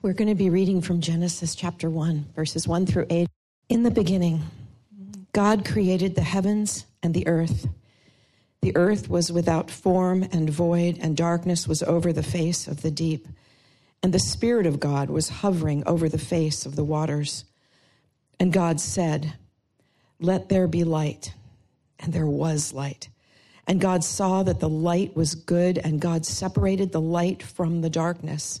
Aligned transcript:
We're 0.00 0.12
going 0.12 0.28
to 0.28 0.36
be 0.36 0.48
reading 0.48 0.80
from 0.80 1.00
Genesis 1.00 1.56
chapter 1.56 1.90
1, 1.90 2.26
verses 2.36 2.68
1 2.68 2.86
through 2.86 3.06
8. 3.10 3.28
In 3.68 3.82
the 3.82 3.90
beginning, 3.90 4.44
God 5.32 5.64
created 5.64 6.14
the 6.14 6.22
heavens 6.22 6.86
and 7.02 7.12
the 7.12 7.26
earth. 7.26 7.66
The 8.62 8.76
earth 8.76 9.10
was 9.10 9.32
without 9.32 9.72
form 9.72 10.22
and 10.22 10.48
void, 10.48 10.98
and 11.00 11.16
darkness 11.16 11.66
was 11.66 11.82
over 11.82 12.12
the 12.12 12.22
face 12.22 12.68
of 12.68 12.82
the 12.82 12.92
deep. 12.92 13.26
And 14.00 14.14
the 14.14 14.20
Spirit 14.20 14.66
of 14.66 14.78
God 14.78 15.10
was 15.10 15.28
hovering 15.28 15.82
over 15.84 16.08
the 16.08 16.16
face 16.16 16.64
of 16.64 16.76
the 16.76 16.84
waters. 16.84 17.44
And 18.38 18.52
God 18.52 18.80
said, 18.80 19.34
Let 20.20 20.48
there 20.48 20.68
be 20.68 20.84
light. 20.84 21.34
And 21.98 22.12
there 22.12 22.24
was 22.24 22.72
light. 22.72 23.08
And 23.66 23.80
God 23.80 24.04
saw 24.04 24.44
that 24.44 24.60
the 24.60 24.68
light 24.68 25.16
was 25.16 25.34
good, 25.34 25.76
and 25.76 26.00
God 26.00 26.24
separated 26.24 26.92
the 26.92 27.00
light 27.00 27.42
from 27.42 27.80
the 27.80 27.90
darkness. 27.90 28.60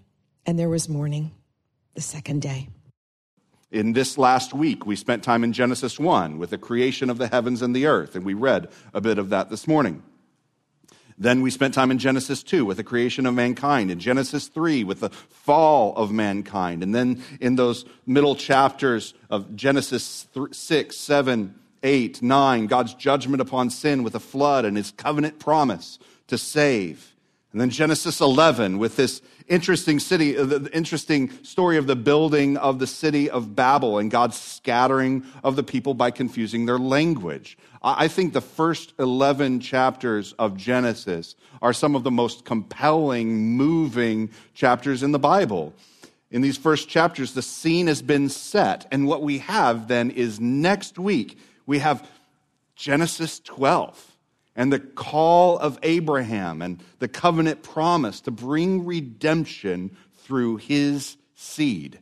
and 0.45 0.57
there 0.57 0.69
was 0.69 0.89
morning 0.89 1.31
the 1.93 2.01
second 2.01 2.41
day. 2.41 2.69
In 3.71 3.93
this 3.93 4.17
last 4.17 4.53
week, 4.53 4.85
we 4.85 4.97
spent 4.97 5.23
time 5.23 5.43
in 5.43 5.53
Genesis 5.53 5.97
1 5.97 6.37
with 6.37 6.49
the 6.49 6.57
creation 6.57 7.09
of 7.09 7.17
the 7.17 7.27
heavens 7.27 7.61
and 7.61 7.75
the 7.75 7.85
earth, 7.85 8.15
and 8.15 8.25
we 8.25 8.33
read 8.33 8.67
a 8.93 8.99
bit 8.99 9.17
of 9.17 9.29
that 9.29 9.49
this 9.49 9.67
morning. 9.67 10.03
Then 11.17 11.41
we 11.41 11.51
spent 11.51 11.73
time 11.73 11.91
in 11.91 11.99
Genesis 11.99 12.41
2 12.43 12.65
with 12.65 12.77
the 12.77 12.83
creation 12.83 13.25
of 13.25 13.33
mankind, 13.33 13.91
in 13.91 13.99
Genesis 13.99 14.47
3 14.47 14.83
with 14.83 15.01
the 15.01 15.09
fall 15.09 15.95
of 15.95 16.11
mankind, 16.11 16.83
and 16.83 16.93
then 16.93 17.23
in 17.39 17.55
those 17.55 17.85
middle 18.05 18.35
chapters 18.35 19.13
of 19.29 19.55
Genesis 19.55 20.27
6, 20.51 20.97
7, 20.97 21.55
8, 21.83 22.21
9, 22.21 22.65
God's 22.67 22.93
judgment 22.95 23.39
upon 23.39 23.69
sin 23.69 24.03
with 24.03 24.15
a 24.15 24.19
flood 24.19 24.65
and 24.65 24.75
his 24.75 24.91
covenant 24.91 25.39
promise 25.39 25.99
to 26.27 26.37
save. 26.37 27.15
And 27.51 27.59
then 27.59 27.69
Genesis 27.69 28.21
11 28.21 28.77
with 28.77 28.95
this 28.95 29.21
interesting 29.47 29.99
city, 29.99 30.37
uh, 30.37 30.45
the 30.45 30.69
interesting 30.73 31.31
story 31.43 31.75
of 31.75 31.85
the 31.85 31.97
building 31.97 32.55
of 32.55 32.79
the 32.79 32.87
city 32.87 33.29
of 33.29 33.55
Babel 33.55 33.97
and 33.97 34.09
God's 34.09 34.39
scattering 34.39 35.25
of 35.43 35.57
the 35.57 35.63
people 35.63 35.93
by 35.93 36.11
confusing 36.11 36.65
their 36.65 36.79
language. 36.79 37.57
I 37.83 38.07
think 38.07 38.31
the 38.31 38.41
first 38.41 38.93
11 38.99 39.59
chapters 39.59 40.33
of 40.33 40.55
Genesis 40.55 41.35
are 41.61 41.73
some 41.73 41.95
of 41.95 42.03
the 42.03 42.11
most 42.11 42.45
compelling, 42.45 43.57
moving 43.57 44.29
chapters 44.53 45.03
in 45.03 45.11
the 45.11 45.19
Bible. 45.19 45.73
In 46.29 46.41
these 46.41 46.57
first 46.57 46.87
chapters, 46.87 47.33
the 47.33 47.41
scene 47.41 47.87
has 47.87 48.01
been 48.01 48.29
set. 48.29 48.87
And 48.91 49.07
what 49.07 49.23
we 49.23 49.39
have 49.39 49.89
then 49.89 50.11
is 50.11 50.39
next 50.39 50.97
week, 50.97 51.37
we 51.65 51.79
have 51.79 52.07
Genesis 52.75 53.39
12 53.41 54.10
and 54.55 54.71
the 54.71 54.79
call 54.79 55.57
of 55.57 55.79
Abraham 55.83 56.61
and 56.61 56.83
the 56.99 57.07
covenant 57.07 57.63
promise 57.63 58.21
to 58.21 58.31
bring 58.31 58.85
redemption 58.85 59.95
through 60.23 60.57
his 60.57 61.17
seed. 61.35 61.99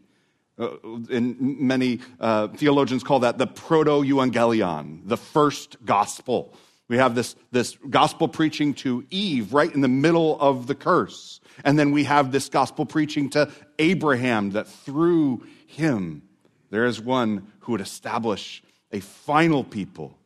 Uh, 0.57 0.69
and 1.09 1.39
many 1.39 1.99
uh, 2.19 2.49
theologians 2.49 3.03
call 3.03 3.21
that 3.21 3.37
the 3.37 3.47
proto 3.47 4.01
evangelion, 4.01 5.07
the 5.07 5.17
first 5.17 5.77
gospel. 5.85 6.53
We 6.89 6.97
have 6.97 7.15
this, 7.15 7.35
this 7.51 7.77
gospel 7.89 8.27
preaching 8.27 8.73
to 8.75 9.05
Eve 9.09 9.53
right 9.53 9.73
in 9.73 9.81
the 9.81 9.87
middle 9.87 10.39
of 10.41 10.67
the 10.67 10.75
curse. 10.75 11.39
And 11.63 11.77
then 11.77 11.91
we 11.91 12.03
have 12.05 12.31
this 12.31 12.49
gospel 12.49 12.85
preaching 12.85 13.29
to 13.31 13.51
Abraham 13.77 14.51
that 14.51 14.67
through 14.67 15.45
him 15.67 16.23
there 16.71 16.85
is 16.85 16.99
one 16.99 17.51
who 17.61 17.73
would 17.73 17.81
establish 17.81 18.63
a 18.91 18.99
final 18.99 19.63
people 19.63 20.18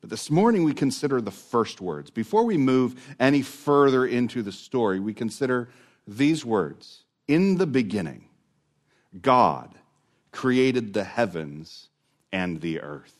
but 0.00 0.10
this 0.10 0.30
morning 0.30 0.64
we 0.64 0.72
consider 0.72 1.20
the 1.20 1.30
first 1.30 1.80
words. 1.80 2.10
Before 2.10 2.44
we 2.44 2.56
move 2.56 3.14
any 3.20 3.42
further 3.42 4.06
into 4.06 4.42
the 4.42 4.52
story, 4.52 4.98
we 4.98 5.12
consider 5.12 5.68
these 6.06 6.44
words 6.44 7.04
In 7.28 7.58
the 7.58 7.66
beginning, 7.66 8.24
God 9.20 9.74
created 10.32 10.94
the 10.94 11.04
heavens 11.04 11.88
and 12.32 12.60
the 12.60 12.80
earth. 12.80 13.14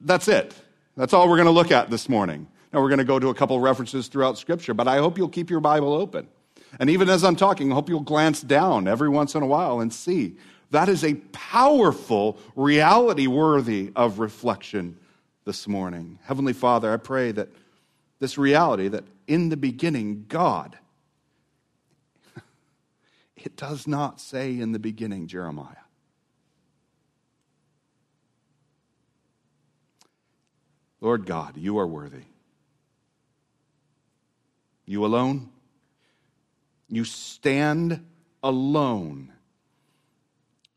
That's 0.00 0.28
it. 0.28 0.54
That's 0.96 1.12
all 1.12 1.28
we're 1.28 1.36
going 1.36 1.46
to 1.46 1.52
look 1.52 1.70
at 1.70 1.90
this 1.90 2.08
morning. 2.08 2.48
Now, 2.72 2.80
we're 2.80 2.88
going 2.88 2.98
to 2.98 3.04
go 3.04 3.18
to 3.18 3.28
a 3.28 3.34
couple 3.34 3.58
references 3.60 4.08
throughout 4.08 4.38
Scripture, 4.38 4.74
but 4.74 4.88
I 4.88 4.98
hope 4.98 5.16
you'll 5.16 5.28
keep 5.28 5.50
your 5.50 5.60
Bible 5.60 5.94
open. 5.94 6.28
And 6.78 6.90
even 6.90 7.08
as 7.08 7.24
I'm 7.24 7.36
talking, 7.36 7.72
I 7.72 7.74
hope 7.74 7.88
you'll 7.88 8.00
glance 8.00 8.42
down 8.42 8.86
every 8.86 9.08
once 9.08 9.34
in 9.34 9.42
a 9.42 9.46
while 9.46 9.80
and 9.80 9.92
see. 9.92 10.36
That 10.70 10.88
is 10.88 11.02
a 11.02 11.14
powerful 11.32 12.38
reality 12.56 13.26
worthy 13.26 13.90
of 13.96 14.18
reflection 14.18 14.98
this 15.48 15.66
morning. 15.66 16.18
Heavenly 16.24 16.52
Father, 16.52 16.92
I 16.92 16.98
pray 16.98 17.32
that 17.32 17.48
this 18.18 18.36
reality 18.36 18.88
that 18.88 19.04
in 19.26 19.48
the 19.48 19.56
beginning, 19.56 20.26
God, 20.28 20.76
it 23.34 23.56
does 23.56 23.86
not 23.86 24.20
say 24.20 24.60
in 24.60 24.72
the 24.72 24.78
beginning, 24.78 25.26
Jeremiah. 25.26 25.86
Lord 31.00 31.24
God, 31.24 31.56
you 31.56 31.78
are 31.78 31.86
worthy. 31.86 32.24
You 34.84 35.06
alone. 35.06 35.48
You 36.90 37.04
stand 37.04 38.04
alone 38.42 39.32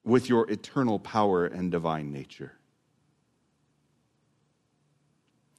with 0.05 0.29
your 0.29 0.49
eternal 0.49 0.97
power 0.97 1.45
and 1.45 1.69
divine 1.69 2.13
nature. 2.13 2.53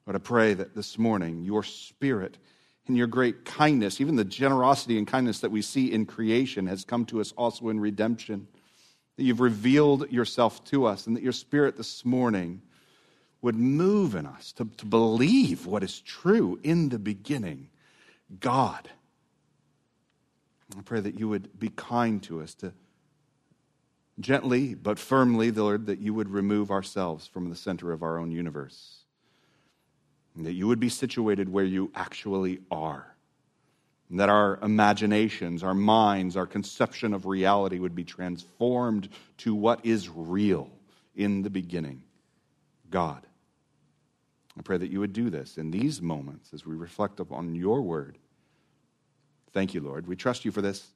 But 0.05 0.17
I 0.17 0.19
pray 0.19 0.55
that 0.55 0.75
this 0.75 0.99
morning 0.99 1.43
your 1.43 1.63
spirit 1.63 2.39
and 2.87 2.97
your 2.97 3.07
great 3.07 3.45
kindness, 3.45 4.01
even 4.01 4.17
the 4.17 4.25
generosity 4.25 4.99
and 4.99 5.07
kindness 5.07 5.41
that 5.41 5.53
we 5.53 5.63
see 5.63 5.93
in 5.93 6.07
creation, 6.07 6.67
has 6.67 6.85
come 6.85 7.05
to 7.07 7.21
us 7.21 7.33
also 7.33 7.69
in 7.69 7.79
redemption. 7.79 8.49
That 9.17 9.25
you've 9.25 9.41
revealed 9.41 10.11
yourself 10.11 10.65
to 10.67 10.87
us, 10.87 11.07
and 11.07 11.15
that 11.17 11.23
your 11.23 11.33
spirit 11.33 11.77
this 11.77 12.05
morning 12.05 12.63
would 13.43 13.55
move 13.57 14.15
in 14.15 14.27
us 14.27 14.53
to, 14.53 14.65
to 14.79 14.87
believe 14.87 15.67
what 15.67 15.83
is 15.83 16.01
true 16.01 16.59
in 16.63 16.89
the 16.89 16.99
beginning 16.99 17.69
God. 18.41 18.89
I 20.77 20.81
pray 20.81 21.01
that 21.01 21.19
you 21.19 21.29
would 21.29 21.59
be 21.59 21.69
kind 21.69 22.23
to 22.25 22.41
us, 22.41 22.55
to 22.57 22.73
gently 24.19 24.75
but 24.75 24.99
firmly, 24.99 25.51
Lord, 25.51 25.87
that 25.87 25.99
you 25.99 26.15
would 26.15 26.31
remove 26.31 26.71
ourselves 26.71 27.27
from 27.27 27.51
the 27.51 27.57
center 27.57 27.93
of 27.93 28.03
our 28.03 28.19
own 28.19 28.31
universe 28.31 29.02
that 30.37 30.53
you 30.53 30.67
would 30.67 30.81
be 30.81 30.89
situated 30.89 31.49
where 31.49 31.65
you 31.65 31.91
actually 31.95 32.61
are. 32.71 33.07
And 34.09 34.21
that 34.21 34.29
our 34.29 34.59
imaginations, 34.63 35.63
our 35.63 35.75
minds, 35.75 36.37
our 36.37 36.47
conception 36.47 37.15
of 37.15 37.27
reality 37.27 37.79
would 37.79 37.95
be 37.95 38.05
transformed 38.05 39.09
to 39.39 39.55
what 39.55 39.85
is 39.85 40.09
real 40.09 40.71
in 41.15 41.43
the 41.43 41.51
beginning 41.51 42.03
God. 42.91 43.27
I 44.59 44.63
pray 44.63 44.77
that 44.77 44.91
you 44.91 45.01
would 45.01 45.15
do 45.15 45.31
this 45.31 45.57
in 45.57 45.71
these 45.71 46.03
moments 46.03 46.53
as 46.53 46.67
we 46.67 46.75
reflect 46.75 47.21
upon 47.21 47.55
your 47.55 47.81
word. 47.81 48.19
Thank 49.53 49.75
you, 49.75 49.81
Lord. 49.81 50.07
We 50.07 50.17
trust 50.17 50.45
you 50.45 50.53
for 50.53 50.63
this. 50.63 50.87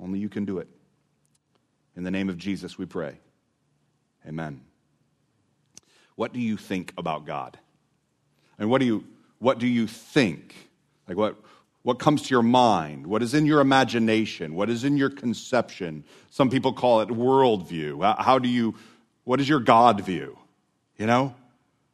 Only 0.00 0.18
you 0.18 0.28
can 0.28 0.44
do 0.44 0.58
it. 0.58 0.68
In 1.94 2.04
the 2.04 2.10
name 2.10 2.28
of 2.28 2.38
Jesus, 2.38 2.78
we 2.78 2.86
pray. 2.86 3.18
Amen. 4.26 4.62
What 6.16 6.32
do 6.32 6.40
you 6.40 6.56
think 6.56 6.92
about 6.96 7.26
God? 7.26 7.58
And 8.62 8.70
what 8.70 8.78
do 8.78 8.86
you, 8.86 9.02
what 9.40 9.58
do 9.58 9.66
you 9.66 9.88
think? 9.88 10.54
Like 11.08 11.16
what, 11.16 11.34
what 11.82 11.98
comes 11.98 12.22
to 12.22 12.28
your 12.30 12.44
mind? 12.44 13.08
What 13.08 13.20
is 13.20 13.34
in 13.34 13.44
your 13.44 13.60
imagination? 13.60 14.54
What 14.54 14.70
is 14.70 14.84
in 14.84 14.96
your 14.96 15.10
conception? 15.10 16.04
Some 16.30 16.48
people 16.48 16.72
call 16.72 17.00
it 17.00 17.08
worldview. 17.08 18.16
How 18.20 18.38
do 18.38 18.48
you, 18.48 18.76
what 19.24 19.40
is 19.40 19.48
your 19.48 19.58
God 19.58 20.00
view? 20.02 20.38
You 20.96 21.06
know? 21.06 21.34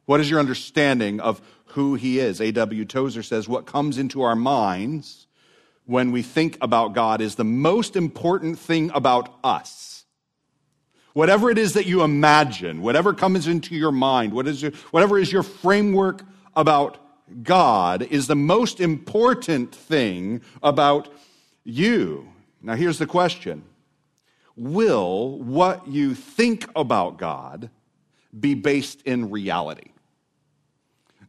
What 0.05 0.19
is 0.19 0.29
your 0.29 0.39
understanding 0.39 1.19
of 1.19 1.41
who 1.69 1.95
he 1.95 2.19
is? 2.19 2.39
A.W. 2.39 2.85
Tozer 2.85 3.23
says, 3.23 3.49
What 3.49 3.65
comes 3.65 3.97
into 3.97 4.21
our 4.21 4.35
minds 4.35 5.25
when 5.87 6.11
we 6.11 6.21
think 6.21 6.55
about 6.61 6.93
God 6.93 7.19
is 7.19 7.33
the 7.33 7.43
most 7.43 7.95
important 7.95 8.59
thing 8.59 8.91
about 8.93 9.33
us. 9.43 10.05
Whatever 11.13 11.49
it 11.49 11.57
is 11.57 11.73
that 11.73 11.87
you 11.87 12.03
imagine, 12.03 12.83
whatever 12.83 13.15
comes 13.15 13.47
into 13.47 13.73
your 13.73 13.91
mind, 13.91 14.33
what 14.33 14.47
is 14.47 14.61
your, 14.61 14.71
whatever 14.91 15.17
is 15.17 15.31
your 15.31 15.41
framework 15.41 16.21
about 16.55 16.97
God 17.43 18.01
is 18.01 18.27
the 18.27 18.35
most 18.35 18.79
important 18.79 19.73
thing 19.73 20.41
about 20.63 21.09
you. 21.63 22.27
Now, 22.61 22.75
here's 22.75 22.97
the 22.97 23.05
question 23.05 23.63
will 24.55 25.39
what 25.39 25.87
you 25.87 26.13
think 26.13 26.67
about 26.75 27.17
God 27.17 27.69
be 28.37 28.53
based 28.53 29.01
in 29.03 29.29
reality? 29.29 29.91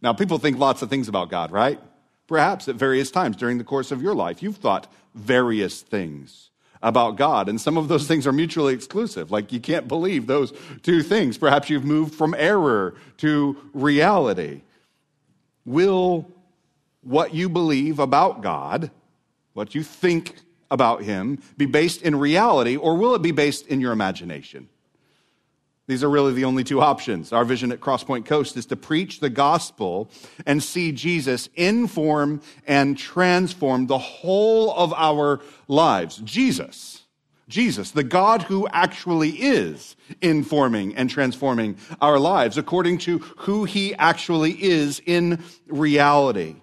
Now, 0.02 0.12
people 0.12 0.38
think 0.38 0.58
lots 0.58 0.82
of 0.82 0.90
things 0.90 1.08
about 1.08 1.31
God, 1.31 1.52
right? 1.52 1.78
Perhaps 2.26 2.69
at 2.69 2.76
various 2.76 3.11
times 3.11 3.37
during 3.37 3.58
the 3.58 3.64
course 3.64 3.90
of 3.90 4.02
your 4.02 4.14
life, 4.14 4.43
you've 4.43 4.56
thought 4.56 4.93
various 5.14 5.82
things 5.82 6.50
about 6.82 7.16
God, 7.16 7.49
and 7.49 7.61
some 7.61 7.76
of 7.76 7.88
those 7.88 8.06
things 8.06 8.26
are 8.26 8.32
mutually 8.32 8.73
exclusive. 8.73 9.31
Like 9.31 9.52
you 9.52 9.61
can't 9.61 9.87
believe 9.87 10.26
those 10.26 10.52
two 10.82 11.02
things. 11.02 11.37
Perhaps 11.37 11.69
you've 11.69 11.84
moved 11.84 12.14
from 12.14 12.34
error 12.38 12.94
to 13.19 13.56
reality. 13.75 14.62
Will 15.65 16.31
what 17.03 17.35
you 17.35 17.49
believe 17.49 17.99
about 17.99 18.43
God, 18.43 18.91
what 19.53 19.75
you 19.75 19.83
think 19.83 20.37
about 20.71 21.03
Him, 21.03 21.41
be 21.57 21.67
based 21.67 22.03
in 22.03 22.17
reality, 22.17 22.77
or 22.77 22.97
will 22.97 23.15
it 23.15 23.23
be 23.23 23.33
based 23.33 23.67
in 23.67 23.81
your 23.81 23.93
imagination? 23.93 24.69
These 25.91 26.05
are 26.05 26.09
really 26.09 26.33
the 26.33 26.45
only 26.45 26.62
two 26.62 26.81
options. 26.81 27.33
Our 27.33 27.45
vision 27.45 27.73
at 27.73 27.81
CrossPointe 27.81 28.25
Coast 28.25 28.57
is 28.57 28.67
to 28.67 28.77
preach 28.77 29.19
the 29.19 29.29
gospel 29.29 30.09
and 30.47 30.62
see 30.62 30.93
Jesus 30.93 31.49
inform 31.57 32.43
and 32.65 32.97
transform 32.97 33.89
the 33.89 33.99
whole 33.99 34.73
of 34.73 34.93
our 34.93 35.41
lives. 35.67 36.19
Jesus, 36.19 37.00
Jesus, 37.50 37.91
the 37.91 38.02
God 38.02 38.43
who 38.43 38.67
actually 38.69 39.31
is 39.31 39.97
informing 40.23 40.97
and 40.97 41.11
transforming 41.11 41.76
our 42.00 42.19
lives 42.19 42.56
according 42.56 42.99
to 42.99 43.19
who 43.19 43.64
he 43.64 43.94
actually 43.97 44.52
is 44.52 45.02
in 45.05 45.43
reality. 45.67 46.56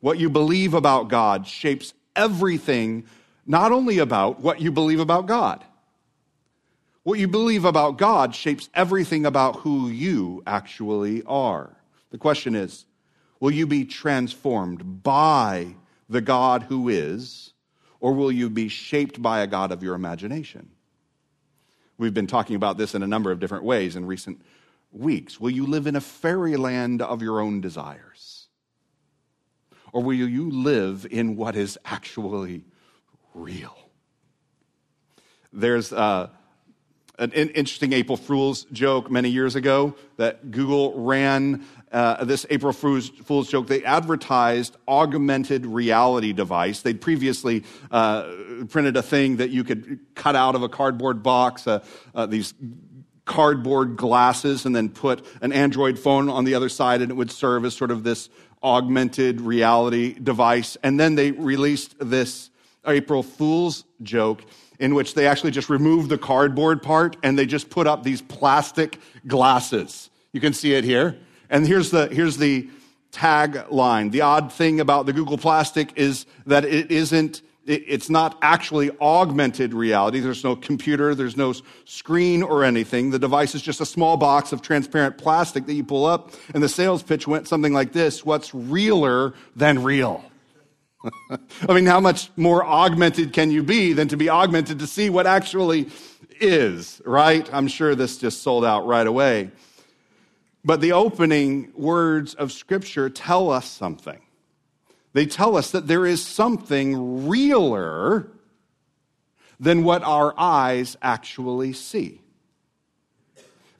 What 0.00 0.18
you 0.18 0.28
believe 0.28 0.74
about 0.74 1.08
God 1.08 1.46
shapes 1.46 1.94
everything, 2.14 3.06
not 3.46 3.72
only 3.72 3.98
about 3.98 4.40
what 4.40 4.60
you 4.60 4.70
believe 4.70 5.00
about 5.00 5.26
God 5.26 5.64
what 7.04 7.18
you 7.18 7.28
believe 7.28 7.66
about 7.66 7.98
God 7.98 8.34
shapes 8.34 8.70
everything 8.74 9.26
about 9.26 9.56
who 9.56 9.88
you 9.88 10.42
actually 10.46 11.22
are. 11.24 11.76
The 12.10 12.18
question 12.18 12.54
is 12.54 12.86
will 13.40 13.52
you 13.52 13.66
be 13.66 13.84
transformed 13.84 15.02
by 15.02 15.76
the 16.08 16.22
God 16.22 16.62
who 16.64 16.88
is, 16.88 17.52
or 18.04 18.12
will 18.12 18.30
you 18.30 18.50
be 18.50 18.68
shaped 18.68 19.22
by 19.22 19.40
a 19.40 19.46
God 19.46 19.72
of 19.72 19.82
your 19.82 19.94
imagination? 19.94 20.68
We've 21.96 22.12
been 22.12 22.26
talking 22.26 22.54
about 22.54 22.76
this 22.76 22.94
in 22.94 23.02
a 23.02 23.06
number 23.06 23.32
of 23.32 23.40
different 23.40 23.64
ways 23.64 23.96
in 23.96 24.04
recent 24.04 24.42
weeks. 24.92 25.40
Will 25.40 25.48
you 25.48 25.66
live 25.66 25.86
in 25.86 25.96
a 25.96 26.02
fairyland 26.02 27.00
of 27.00 27.22
your 27.22 27.40
own 27.40 27.62
desires? 27.62 28.48
Or 29.94 30.02
will 30.02 30.12
you 30.12 30.50
live 30.50 31.06
in 31.10 31.34
what 31.34 31.56
is 31.56 31.78
actually 31.82 32.66
real? 33.32 33.74
There's 35.50 35.90
uh, 35.90 36.28
an 37.18 37.30
interesting 37.30 37.92
April 37.92 38.16
Fool's 38.16 38.64
joke 38.72 39.10
many 39.10 39.28
years 39.28 39.54
ago 39.54 39.94
that 40.16 40.50
Google 40.50 41.00
ran 41.00 41.64
uh, 41.92 42.24
this 42.24 42.44
April 42.50 42.72
Fool's, 42.72 43.48
joke. 43.48 43.68
They 43.68 43.84
advertised 43.84 44.76
augmented 44.88 45.64
reality 45.64 46.32
device. 46.32 46.82
They'd 46.82 47.00
previously 47.00 47.62
uh, 47.90 48.28
printed 48.68 48.96
a 48.96 49.02
thing 49.02 49.36
that 49.36 49.50
you 49.50 49.62
could 49.62 50.00
cut 50.16 50.34
out 50.34 50.56
of 50.56 50.62
a 50.62 50.68
cardboard 50.68 51.22
box, 51.22 51.68
uh, 51.68 51.84
uh 52.14 52.26
these 52.26 52.52
cardboard 53.26 53.96
glasses, 53.96 54.66
and 54.66 54.74
then 54.74 54.88
put 54.88 55.24
an 55.40 55.52
Android 55.52 55.98
phone 55.98 56.28
on 56.28 56.44
the 56.44 56.54
other 56.54 56.68
side, 56.68 57.00
and 57.00 57.12
it 57.12 57.14
would 57.14 57.30
serve 57.30 57.64
as 57.64 57.76
sort 57.76 57.92
of 57.92 58.02
this 58.02 58.28
augmented 58.62 59.40
reality 59.40 60.14
device. 60.14 60.76
And 60.82 60.98
then 60.98 61.14
they 61.14 61.30
released 61.30 61.94
this 62.00 62.50
April 62.86 63.22
Fool's 63.22 63.84
joke 64.02 64.44
in 64.78 64.94
which 64.94 65.14
they 65.14 65.26
actually 65.26 65.50
just 65.50 65.70
remove 65.70 66.08
the 66.08 66.18
cardboard 66.18 66.82
part 66.82 67.16
and 67.22 67.38
they 67.38 67.46
just 67.46 67.70
put 67.70 67.86
up 67.86 68.02
these 68.02 68.22
plastic 68.22 68.98
glasses. 69.26 70.10
You 70.32 70.40
can 70.40 70.52
see 70.52 70.74
it 70.74 70.84
here. 70.84 71.18
And 71.48 71.66
here's 71.66 71.90
the, 71.90 72.08
here's 72.08 72.36
the 72.36 72.68
tagline. 73.12 74.10
The 74.10 74.22
odd 74.22 74.52
thing 74.52 74.80
about 74.80 75.06
the 75.06 75.12
Google 75.12 75.38
Plastic 75.38 75.92
is 75.96 76.26
that 76.46 76.64
it 76.64 76.90
isn't, 76.90 77.42
it's 77.66 78.10
not 78.10 78.36
actually 78.42 78.90
augmented 79.00 79.72
reality. 79.72 80.20
There's 80.20 80.44
no 80.44 80.56
computer, 80.56 81.14
there's 81.14 81.36
no 81.36 81.54
screen 81.84 82.42
or 82.42 82.64
anything. 82.64 83.10
The 83.10 83.18
device 83.18 83.54
is 83.54 83.62
just 83.62 83.80
a 83.80 83.86
small 83.86 84.16
box 84.16 84.52
of 84.52 84.60
transparent 84.60 85.16
plastic 85.16 85.66
that 85.66 85.74
you 85.74 85.84
pull 85.84 86.04
up. 86.04 86.32
And 86.52 86.62
the 86.62 86.68
sales 86.68 87.02
pitch 87.02 87.26
went 87.26 87.46
something 87.48 87.72
like 87.72 87.92
this 87.92 88.24
What's 88.24 88.54
realer 88.54 89.34
than 89.54 89.82
real? 89.82 90.24
I 91.68 91.74
mean, 91.74 91.86
how 91.86 92.00
much 92.00 92.30
more 92.36 92.64
augmented 92.64 93.32
can 93.32 93.50
you 93.50 93.62
be 93.62 93.92
than 93.92 94.08
to 94.08 94.16
be 94.16 94.28
augmented 94.28 94.78
to 94.78 94.86
see 94.86 95.10
what 95.10 95.26
actually 95.26 95.88
is, 96.40 97.00
right? 97.04 97.48
I'm 97.52 97.68
sure 97.68 97.94
this 97.94 98.18
just 98.18 98.42
sold 98.42 98.64
out 98.64 98.86
right 98.86 99.06
away. 99.06 99.50
But 100.64 100.80
the 100.80 100.92
opening 100.92 101.72
words 101.76 102.34
of 102.34 102.52
Scripture 102.52 103.10
tell 103.10 103.50
us 103.50 103.68
something. 103.68 104.20
They 105.12 105.26
tell 105.26 105.56
us 105.56 105.70
that 105.72 105.86
there 105.86 106.06
is 106.06 106.24
something 106.24 107.28
realer 107.28 108.28
than 109.60 109.84
what 109.84 110.02
our 110.02 110.34
eyes 110.36 110.96
actually 111.02 111.72
see. 111.72 112.20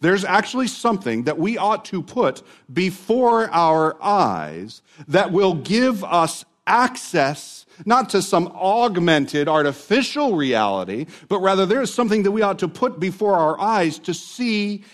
There's 0.01 0.25
actually 0.25 0.69
something 0.69 1.25
that 1.25 1.39
we 1.39 1.57
ought 1.57 1.87
to 1.87 2.03
put 2.03 2.43
before 2.73 3.49
our 3.51 3.97
eyes 4.03 4.83
that 5.09 5.33
will 5.33 5.55
give 5.55 6.05
us 6.05 6.45
access 6.67 7.67
not 7.85 8.11
to 8.11 8.23
some 8.23 8.49
augmented 8.49 9.49
artificial 9.49 10.37
reality, 10.37 11.07
but 11.29 11.41
rather 11.41 11.67
there 11.67 11.83
is 11.83 11.93
something 11.93 12.23
that 12.23 12.31
we 12.31 12.43
ought 12.43 12.61
to 12.61 12.69
put 12.69 13.01
before 13.01 13.35
our 13.35 13.61
eyes 13.61 13.99
to 14.01 14.15
see 14.15 14.85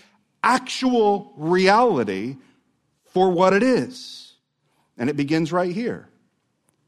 actual 0.43 1.33
reality 1.37 2.37
for 3.13 3.31
what 3.31 3.53
it 3.53 3.63
is. 3.63 4.35
And 4.97 5.11
it 5.11 5.17
begins 5.17 5.53
right 5.53 5.75
here. 5.75 6.09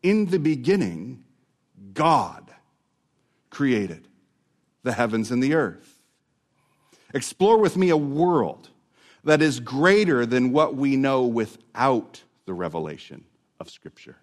In 0.02 0.26
the 0.26 0.38
beginning, 0.38 1.24
God 1.92 2.50
created 3.50 4.08
the 4.82 4.92
heavens 4.92 5.30
and 5.30 5.42
the 5.42 5.54
earth. 5.54 5.98
Explore 7.14 7.58
with 7.58 7.76
me 7.76 7.90
a 7.90 7.96
world 7.96 8.70
that 9.24 9.42
is 9.42 9.60
greater 9.60 10.26
than 10.26 10.52
what 10.52 10.74
we 10.74 10.96
know 10.96 11.24
without 11.24 12.22
the 12.46 12.54
revelation 12.54 13.24
of 13.60 13.70
Scripture 13.70 14.16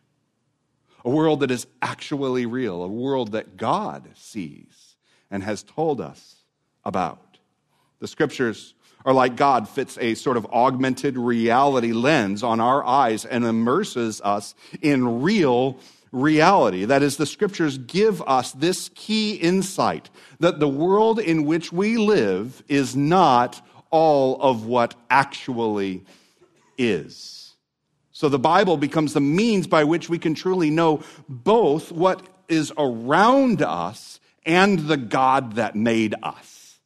a 1.05 1.09
world 1.09 1.41
that 1.41 1.51
is 1.51 1.67
actually 1.81 2.45
real, 2.45 2.83
a 2.83 2.87
world 2.87 3.31
that 3.31 3.57
God 3.57 4.07
sees 4.15 4.95
and 5.31 5.43
has 5.43 5.63
told 5.63 6.01
us 6.01 6.35
about. 6.83 7.37
The 7.99 8.07
scriptures 8.07 8.73
are 9.05 9.13
like 9.13 9.35
God 9.35 9.67
fits 9.67 9.97
a 9.97 10.15
sort 10.15 10.37
of 10.37 10.45
augmented 10.47 11.17
reality 11.17 11.93
lens 11.93 12.43
on 12.43 12.59
our 12.59 12.83
eyes 12.83 13.25
and 13.25 13.45
immerses 13.45 14.21
us 14.21 14.55
in 14.81 15.21
real 15.21 15.79
reality. 16.11 16.85
That 16.85 17.03
is, 17.03 17.17
the 17.17 17.25
scriptures 17.25 17.77
give 17.77 18.21
us 18.23 18.51
this 18.51 18.89
key 18.95 19.35
insight 19.35 20.09
that 20.39 20.59
the 20.59 20.67
world 20.67 21.19
in 21.19 21.45
which 21.45 21.71
we 21.71 21.97
live 21.97 22.63
is 22.67 22.95
not 22.95 23.65
all 23.89 24.41
of 24.41 24.65
what 24.65 24.95
actually 25.09 26.03
is. 26.77 27.38
So 28.19 28.27
the 28.27 28.37
Bible 28.37 28.75
becomes 28.75 29.13
the 29.13 29.21
means 29.21 29.65
by 29.65 29.85
which 29.85 30.09
we 30.09 30.19
can 30.19 30.35
truly 30.35 30.69
know 30.69 31.03
both 31.29 31.89
what 31.89 32.21
is 32.49 32.73
around 32.77 33.61
us 33.61 34.19
and 34.45 34.77
the 34.77 34.97
God 34.97 35.53
that 35.53 35.73
made 35.73 36.15
us. 36.21 36.79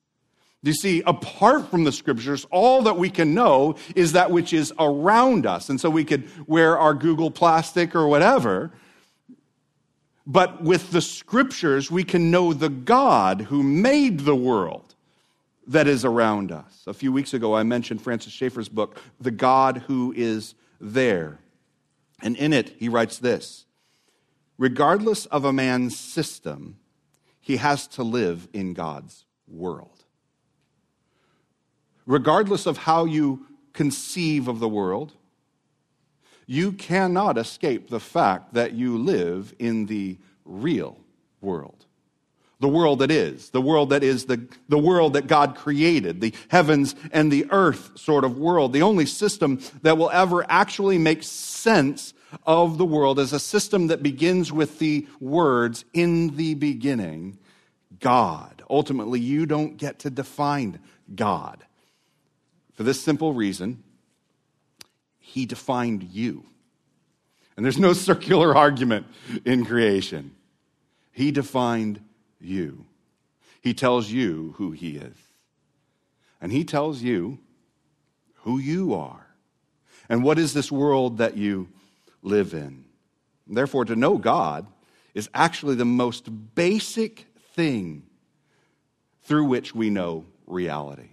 You 0.62 0.74
see, 0.74 1.02
apart 1.08 1.72
from 1.72 1.86
the 1.86 1.92
scriptures, 1.92 2.46
all 2.52 2.84
that 2.84 2.98
we 2.98 3.10
can 3.10 3.34
know 3.34 3.78
is 3.96 4.12
that 4.12 4.30
which 4.30 4.54
is 4.54 4.72
around 4.78 5.48
us. 5.48 5.70
And 5.70 5.82
so 5.82 5.90
we 5.90 6.06
could 6.06 6.30
wear 6.48 6.78
our 6.78 6.94
Google 6.94 7.32
plastic 7.32 7.96
or 7.96 8.08
whatever. 8.08 8.72
But 10.28 10.62
with 10.62 10.92
the 10.92 11.02
scriptures, 11.02 11.90
we 11.90 12.04
can 12.04 12.30
know 12.30 12.54
the 12.54 12.70
God 12.70 13.42
who 13.42 13.63
made 13.63 14.20
the 14.20 14.36
world 14.36 14.94
that 15.66 15.88
is 15.88 16.06
around 16.06 16.52
us. 16.52 16.84
A 16.86 16.94
few 16.94 17.12
weeks 17.12 17.34
ago, 17.34 17.56
I 17.56 17.63
mentioned 17.63 18.04
Francis 18.04 18.34
Schaeffer's 18.34 18.70
book, 18.70 19.02
The 19.20 19.32
God 19.32 19.78
Who 19.88 20.13
Is 20.16 20.54
there. 20.80 21.39
And 22.22 22.36
in 22.38 22.53
it, 22.53 22.75
he 22.77 22.89
writes 22.89 23.20
this 23.20 23.65
Regardless 24.58 25.25
of 25.27 25.46
a 25.46 25.53
man's 25.53 25.98
system, 25.98 26.77
he 27.39 27.58
has 27.58 27.88
to 27.88 28.03
live 28.03 28.48
in 28.53 28.74
God's 28.74 29.25
world. 29.48 30.06
Regardless 32.06 32.65
of 32.65 32.77
how 32.77 33.06
you 33.06 33.48
conceive 33.74 34.48
of 34.48 34.60
the 34.60 34.70
world, 34.70 35.13
you 36.46 36.74
cannot 36.74 37.38
escape 37.38 37.89
the 37.89 38.00
fact 38.00 38.53
that 38.53 38.74
you 38.74 38.98
live 38.98 39.53
in 39.60 39.86
the 39.86 40.18
real 40.46 40.98
world 41.42 41.86
the 42.63 42.70
world 42.70 43.00
that 43.00 43.12
is, 43.12 43.50
the 43.50 43.60
world 43.60 43.89
that 43.89 44.03
is 44.03 44.24
the, 44.24 44.48
the 44.70 44.77
world 44.77 45.13
that 45.13 45.27
God 45.27 45.53
created, 45.53 46.22
the 46.22 46.34
heavens 46.48 46.96
and 47.12 47.29
the 47.29 47.46
earth 47.50 47.91
sort 48.00 48.24
of 48.24 48.38
world. 48.38 48.72
The 48.72 48.84
only 48.84 49.05
system 49.05 49.60
that 49.82 49.98
will 49.98 50.10
ever 50.12 50.46
actually 50.50 50.98
make 50.98 51.24
sense 51.24 52.13
of 52.48 52.77
the 52.77 52.86
world 52.86 53.20
is 53.20 53.34
a 53.34 53.39
system 53.39 53.88
that 53.88 54.01
begins 54.01 54.53
with 54.53 54.79
the 54.79 55.05
words, 55.20 55.84
in 55.91 56.38
the 56.38 56.53
beginning, 56.53 57.38
God. 58.00 58.63
Ultimately, 58.70 59.20
you 59.20 59.46
don't 59.46 59.75
get 59.75 60.00
to 60.00 60.10
define 60.10 60.79
God. 61.13 61.65
For 62.75 62.84
this 62.84 63.03
simple 63.03 63.34
reason, 63.34 63.84
He 65.20 65.46
defined 65.46 66.03
you. 66.03 66.46
And 67.58 67.65
there's 67.65 67.77
no 67.77 67.91
circular 68.10 68.55
argument 68.55 69.08
in 69.43 69.65
creation. 69.65 70.34
He 71.12 71.32
defined 71.32 72.00
you. 72.43 72.85
He 73.62 73.73
tells 73.73 74.12
you 74.12 74.53
who 74.57 74.71
He 74.71 74.97
is. 74.97 75.15
And 76.41 76.51
He 76.51 76.63
tells 76.63 77.01
you 77.01 77.39
who 78.41 78.57
you 78.57 78.93
are. 78.93 79.27
And 80.09 80.23
what 80.23 80.38
is 80.38 80.53
this 80.53 80.71
world 80.71 81.17
that 81.17 81.38
you 81.38 81.69
live 82.21 82.53
in? 82.53 82.85
Therefore, 83.47 83.85
to 83.85 83.95
know 83.95 84.17
God 84.17 84.67
is 85.13 85.29
actually 85.33 85.75
the 85.75 85.85
most 85.85 86.29
basic 86.55 87.27
thing 87.53 88.03
through 89.23 89.45
which 89.45 89.73
we 89.73 89.89
know 89.89 90.25
reality. 90.45 91.09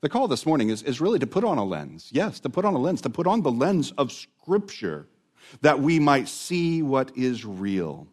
The 0.00 0.08
call 0.08 0.28
this 0.28 0.46
morning 0.46 0.70
is, 0.70 0.82
is 0.82 1.00
really 1.00 1.18
to 1.18 1.26
put 1.26 1.44
on 1.44 1.58
a 1.58 1.64
lens. 1.64 2.08
Yes, 2.12 2.40
to 2.40 2.50
put 2.50 2.64
on 2.64 2.74
a 2.74 2.78
lens, 2.78 3.02
to 3.02 3.10
put 3.10 3.26
on 3.26 3.42
the 3.42 3.50
lens 3.50 3.92
of 3.98 4.12
Scripture 4.12 5.06
that 5.62 5.80
we 5.80 5.98
might 5.98 6.28
see 6.28 6.82
what 6.82 7.16
is 7.16 7.44
real. 7.44 8.06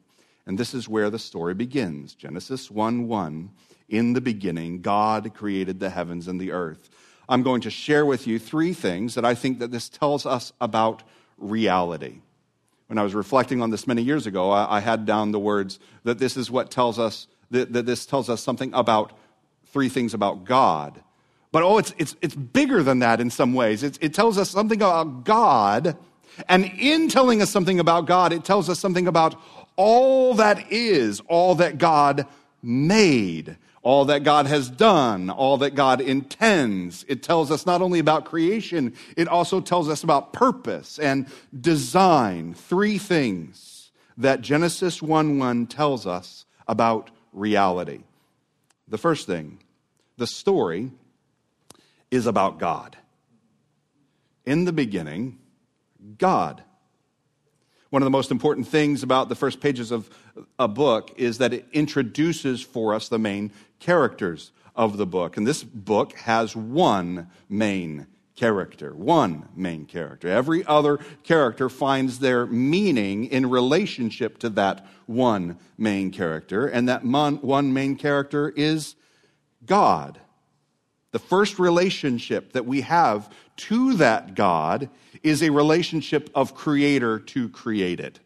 And 0.48 0.58
this 0.58 0.74
is 0.74 0.88
where 0.88 1.10
the 1.10 1.20
story 1.20 1.54
begins. 1.54 2.16
Genesis 2.16 2.72
1 2.72 3.08
1. 3.08 3.52
In 3.90 4.14
the 4.14 4.22
beginning, 4.22 4.82
God 4.82 5.34
created 5.34 5.80
the 5.80 5.90
heavens 5.90 6.28
and 6.28 6.40
the 6.40 6.52
earth. 6.52 6.90
I'm 7.30 7.44
going 7.44 7.62
to 7.62 7.70
share 7.70 8.06
with 8.06 8.26
you 8.26 8.40
three 8.40 8.74
things 8.74 9.16
that 9.16 9.26
I 9.26 9.36
think 9.36 9.60
that 9.60 9.72
this 9.72 9.90
tells 9.90 10.26
us 10.26 10.54
about 10.60 11.04
reality. 11.38 12.22
When 12.88 12.98
I 12.98 13.04
was 13.04 13.14
reflecting 13.14 13.62
on 13.62 13.70
this 13.70 13.86
many 13.86 14.02
years 14.02 14.26
ago, 14.26 14.50
I, 14.50 14.78
I 14.78 14.80
had 14.80 15.06
down 15.06 15.32
the 15.32 15.40
words 15.40 15.80
that 16.06 16.20
this 16.20 16.38
is 16.38 16.50
what 16.50 16.72
tells 16.72 16.98
us 16.98 17.28
that, 17.52 17.74
that 17.74 17.86
this 17.86 18.06
tells 18.06 18.30
us 18.30 18.42
something 18.42 18.74
about 18.74 19.12
three 19.66 19.90
things 19.90 20.14
about 20.14 20.46
God. 20.46 21.02
But 21.52 21.64
oh, 21.64 21.78
it's, 21.78 21.94
it's, 21.98 22.16
it's 22.22 22.36
bigger 22.36 22.84
than 22.84 23.00
that 23.00 23.20
in 23.20 23.30
some 23.30 23.54
ways. 23.54 23.84
It's, 23.84 23.98
it 24.02 24.14
tells 24.14 24.38
us 24.38 24.50
something 24.50 24.82
about 24.82 25.26
God. 25.26 25.98
And 26.48 26.66
in 26.78 27.10
telling 27.10 27.42
us 27.42 27.50
something 27.50 27.80
about 27.80 28.06
God, 28.06 28.32
it 28.32 28.46
tells 28.46 28.70
us 28.70 28.80
something 28.80 29.08
about 29.08 29.36
all 29.78 30.34
that 30.34 30.72
is, 30.72 31.22
all 31.28 31.56
that 31.56 31.78
God 31.78 32.28
made, 32.62 33.56
all 33.82 34.06
that 34.06 34.24
God 34.24 34.48
has 34.48 34.70
done, 34.70 35.30
all 35.30 35.58
that 35.60 35.76
God 35.76 36.02
intends. 36.02 37.06
It 37.08 37.24
tells 37.24 37.52
us 37.52 37.66
not 37.66 37.82
only 37.82 38.00
about 38.00 38.26
creation, 38.26 38.94
it 39.16 39.30
also 39.30 39.62
tells 39.62 39.88
us 39.88 40.04
about 40.04 40.34
purpose 40.34 41.00
and 41.00 41.28
design. 41.58 42.54
Three 42.54 42.98
things 42.98 43.92
that 44.18 44.42
Genesis 44.42 45.02
1 45.02 45.38
1 45.38 45.68
tells 45.68 46.06
us 46.06 46.46
about 46.68 47.12
reality. 47.32 48.04
The 48.88 48.98
first 48.98 49.28
thing, 49.28 49.60
the 50.18 50.28
story 50.28 50.92
is 52.10 52.26
about 52.26 52.60
God. 52.60 52.98
In 54.46 54.66
the 54.66 54.74
beginning, 54.74 55.40
God. 56.18 56.64
One 57.90 58.02
of 58.02 58.06
the 58.06 58.12
most 58.12 58.32
important 58.32 58.68
things 58.68 59.02
about 59.02 59.30
the 59.30 59.36
first 59.36 59.62
pages 59.62 59.92
of 59.92 60.10
a 60.60 60.68
book 60.68 61.12
is 61.18 61.38
that 61.38 61.54
it 61.54 61.68
introduces 61.72 62.62
for 62.62 62.94
us 62.94 63.08
the 63.08 63.20
main 63.20 63.52
characters 63.80 64.52
of 64.76 64.98
the 64.98 65.06
book. 65.06 65.38
And 65.38 65.48
this 65.48 65.64
book 65.64 66.14
has 66.14 66.56
one 66.56 67.30
main 67.50 68.08
character, 68.36 68.94
one 68.94 69.48
main 69.56 69.86
character. 69.86 70.28
Every 70.28 70.66
other 70.66 71.00
character 71.24 71.70
finds 71.70 72.20
their 72.20 72.46
meaning 72.46 73.26
in 73.26 73.50
relationship 73.50 74.38
to 74.40 74.50
that 74.50 74.86
one 75.08 75.58
main 75.78 76.12
character, 76.12 76.68
and 76.68 76.88
that 76.90 77.04
one 77.04 77.74
main 77.74 77.96
character 77.96 78.50
is 78.50 78.96
God. 79.66 80.20
The 81.12 81.20
first 81.20 81.58
relationship 81.58 82.54
that 82.54 82.66
we 82.66 82.82
have 82.82 83.34
to 83.56 83.96
that 83.96 84.36
God 84.36 84.90
is 85.30 85.42
a 85.42 85.52
relationship 85.52 86.30
of 86.34 86.56
creator 86.56 87.20
to 87.20 87.50
created. 87.50 88.20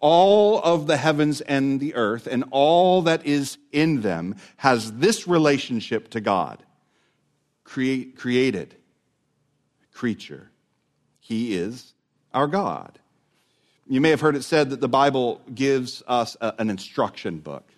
All 0.00 0.60
of 0.60 0.86
the 0.86 0.96
heavens 0.96 1.40
and 1.40 1.78
the 1.78 1.94
earth 1.94 2.26
and 2.26 2.44
all 2.50 3.02
that 3.02 3.24
is 3.24 3.58
in 3.70 4.00
them 4.00 4.36
has 4.56 4.92
this 4.94 5.28
relationship 5.28 6.10
to 6.10 6.20
God. 6.20 6.62
Create, 7.64 8.16
created 8.16 8.76
creature. 9.92 10.50
He 11.20 11.54
is 11.54 11.94
our 12.34 12.48
God. 12.48 12.98
You 13.86 14.00
may 14.00 14.10
have 14.10 14.20
heard 14.20 14.36
it 14.36 14.42
said 14.42 14.70
that 14.70 14.80
the 14.80 14.88
Bible 14.88 15.40
gives 15.54 16.02
us 16.06 16.36
a, 16.40 16.54
an 16.58 16.70
instruction 16.70 17.38
book 17.38 17.71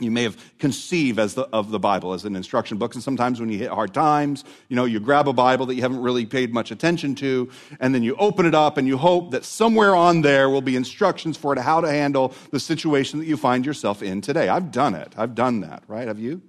you 0.00 0.10
may 0.10 0.22
have 0.22 0.36
conceived 0.58 1.18
as 1.18 1.34
the, 1.34 1.42
of 1.52 1.70
the 1.70 1.78
Bible 1.78 2.12
as 2.12 2.24
an 2.24 2.36
instruction 2.36 2.78
book. 2.78 2.94
And 2.94 3.02
sometimes 3.02 3.40
when 3.40 3.48
you 3.48 3.58
hit 3.58 3.70
hard 3.70 3.94
times, 3.94 4.44
you 4.68 4.76
know, 4.76 4.84
you 4.84 5.00
grab 5.00 5.28
a 5.28 5.32
Bible 5.32 5.66
that 5.66 5.74
you 5.74 5.82
haven't 5.82 6.00
really 6.00 6.26
paid 6.26 6.52
much 6.52 6.70
attention 6.70 7.14
to, 7.16 7.50
and 7.80 7.94
then 7.94 8.02
you 8.02 8.16
open 8.16 8.46
it 8.46 8.54
up 8.54 8.76
and 8.76 8.86
you 8.86 8.96
hope 8.96 9.30
that 9.32 9.44
somewhere 9.44 9.94
on 9.94 10.22
there 10.22 10.48
will 10.48 10.62
be 10.62 10.76
instructions 10.76 11.36
for 11.36 11.52
it, 11.52 11.58
how 11.58 11.80
to 11.80 11.90
handle 11.90 12.34
the 12.50 12.60
situation 12.60 13.18
that 13.18 13.26
you 13.26 13.36
find 13.36 13.66
yourself 13.66 14.02
in 14.02 14.20
today. 14.20 14.48
I've 14.48 14.70
done 14.70 14.94
it. 14.94 15.14
I've 15.16 15.34
done 15.34 15.60
that, 15.60 15.82
right? 15.88 16.08
Have 16.08 16.18
you? 16.18 16.42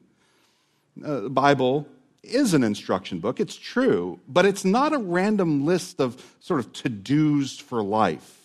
Uh, 1.03 1.21
the 1.21 1.29
Bible 1.29 1.87
is 2.23 2.53
an 2.53 2.63
instruction 2.63 3.19
book. 3.19 3.39
It's 3.39 3.55
true, 3.55 4.19
but 4.27 4.45
it's 4.45 4.65
not 4.65 4.93
a 4.93 4.97
random 4.97 5.65
list 5.65 6.01
of 6.01 6.23
sort 6.39 6.59
of 6.59 6.73
to 6.73 6.89
dos 6.89 7.57
for 7.57 7.81
life. 7.81 8.35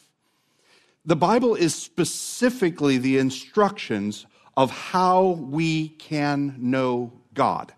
The 1.04 1.16
Bible 1.16 1.54
is 1.54 1.74
specifically 1.74 2.96
the 2.96 3.18
instructions 3.18 4.26
of 4.56 4.70
how 4.70 5.28
we 5.28 5.88
can 5.88 6.56
know 6.58 7.12
God. 7.34 7.72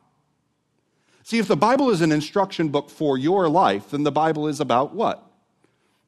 See, 1.23 1.39
if 1.39 1.49
the 1.49 1.57
Bible 1.57 1.91
is 1.91 2.03
an 2.03 2.13
instruction 2.13 2.69
book 2.69 2.91
for 2.91 3.19
your 3.19 3.49
life, 3.49 3.91
then 3.91 4.05
the 4.05 4.13
Bible 4.13 4.47
is 4.47 4.61
about 4.61 4.95
what? 4.95 5.29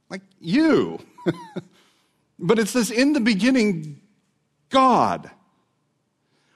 Like 0.08 0.22
you. 0.40 1.00
but 2.38 2.58
it 2.58 2.68
says, 2.68 2.90
in 2.90 3.14
the 3.14 3.20
beginning, 3.20 4.00
God. 4.68 5.30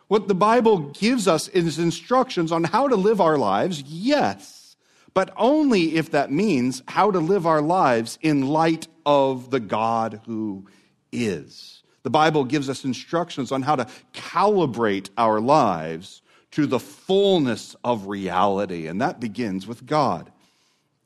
What 0.09 0.29
the 0.29 0.35
Bible 0.35 0.91
gives 0.91 1.27
us 1.27 1.49
is 1.49 1.79
instructions 1.79 2.53
on 2.53 2.65
how 2.65 2.87
to 2.87 2.97
live 2.97 3.21
our 3.21 3.39
lives, 3.39 3.83
yes, 3.83 4.77
but 5.15 5.33
only 5.37 5.97
if 5.97 6.11
that 6.11 6.31
means 6.31 6.83
how 6.87 7.11
to 7.11 7.19
live 7.19 7.47
our 7.47 7.63
lives 7.63 8.19
in 8.21 8.47
light 8.47 8.89
of 9.07 9.51
the 9.51 9.61
God 9.61 10.21
who 10.27 10.67
is. 11.11 11.82
The 12.03 12.11
Bible 12.11 12.45
gives 12.45 12.69
us 12.69 12.85
instructions 12.85 13.53
on 13.53 13.63
how 13.63 13.77
to 13.77 13.87
calibrate 14.13 15.11
our 15.17 15.41
lives 15.41 16.23
to 16.53 16.67
the 16.67 16.81
fullness 16.81 17.77
of 17.85 18.07
reality, 18.09 18.87
and 18.87 19.01
that 19.01 19.21
begins 19.21 19.67
with 19.67 19.87
God. 19.87 20.31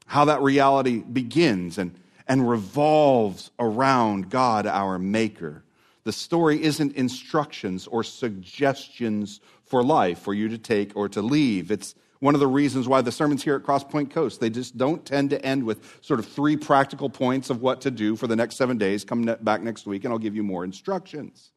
How 0.07 0.25
that 0.27 0.43
reality 0.43 0.99
begins 0.99 1.79
and, 1.79 1.95
and 2.27 2.49
revolves 2.49 3.51
around 3.59 4.31
God, 4.31 4.67
our 4.67 4.99
Maker. 4.99 5.63
The 6.05 6.13
story 6.13 6.63
isn't 6.63 6.95
instructions 6.95 7.87
or 7.87 8.05
suggestions 8.05 9.41
for 9.65 9.83
life 9.83 10.21
for 10.21 10.33
you 10.33 10.49
to 10.49 10.59
take 10.59 10.97
or 10.97 11.09
to 11.11 11.21
leave. 11.21 11.71
It's 11.71 11.95
one 12.21 12.35
of 12.35 12.41
the 12.41 12.47
reasons 12.47 12.89
why 12.89 13.03
the 13.03 13.13
sermons 13.13 13.43
here 13.43 13.57
at 13.57 13.63
CrossPointe 13.63 14.11
Coast, 14.11 14.41
they 14.41 14.51
just 14.51 14.77
don't 14.77 15.05
tend 15.05 15.31
to 15.31 15.45
end 15.45 15.65
with 15.65 15.99
sort 16.01 16.19
of 16.19 16.27
three 16.27 16.57
practical 16.57 17.11
points 17.11 17.51
of 17.51 17.61
what 17.61 17.83
to 17.83 17.91
do 17.91 18.17
for 18.17 18.27
the 18.27 18.37
next 18.37 18.57
seven 18.57 18.79
days. 18.79 19.05
Come 19.05 19.25
back 19.43 19.63
next 19.63 19.87
week 19.87 20.05
and 20.05 20.13
I'll 20.13 20.19
give 20.19 20.35
you 20.35 20.43
more 20.43 20.65
instructions. 20.65 21.51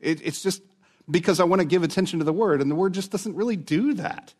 It, 0.00 0.24
it's 0.24 0.42
just 0.42 0.62
because 1.10 1.40
I 1.40 1.44
want 1.44 1.60
to 1.60 1.66
give 1.66 1.82
attention 1.82 2.18
to 2.20 2.24
the 2.24 2.32
word, 2.32 2.60
and 2.60 2.70
the 2.70 2.74
word 2.74 2.94
just 2.94 3.10
doesn't 3.10 3.34
really 3.34 3.56
do 3.56 3.94
that. 3.94 4.34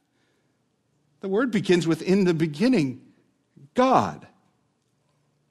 The 1.21 1.29
word 1.29 1.51
begins 1.51 1.87
with 1.87 2.01
in 2.01 2.25
the 2.25 2.35
beginning, 2.35 3.03
God. 3.75 4.27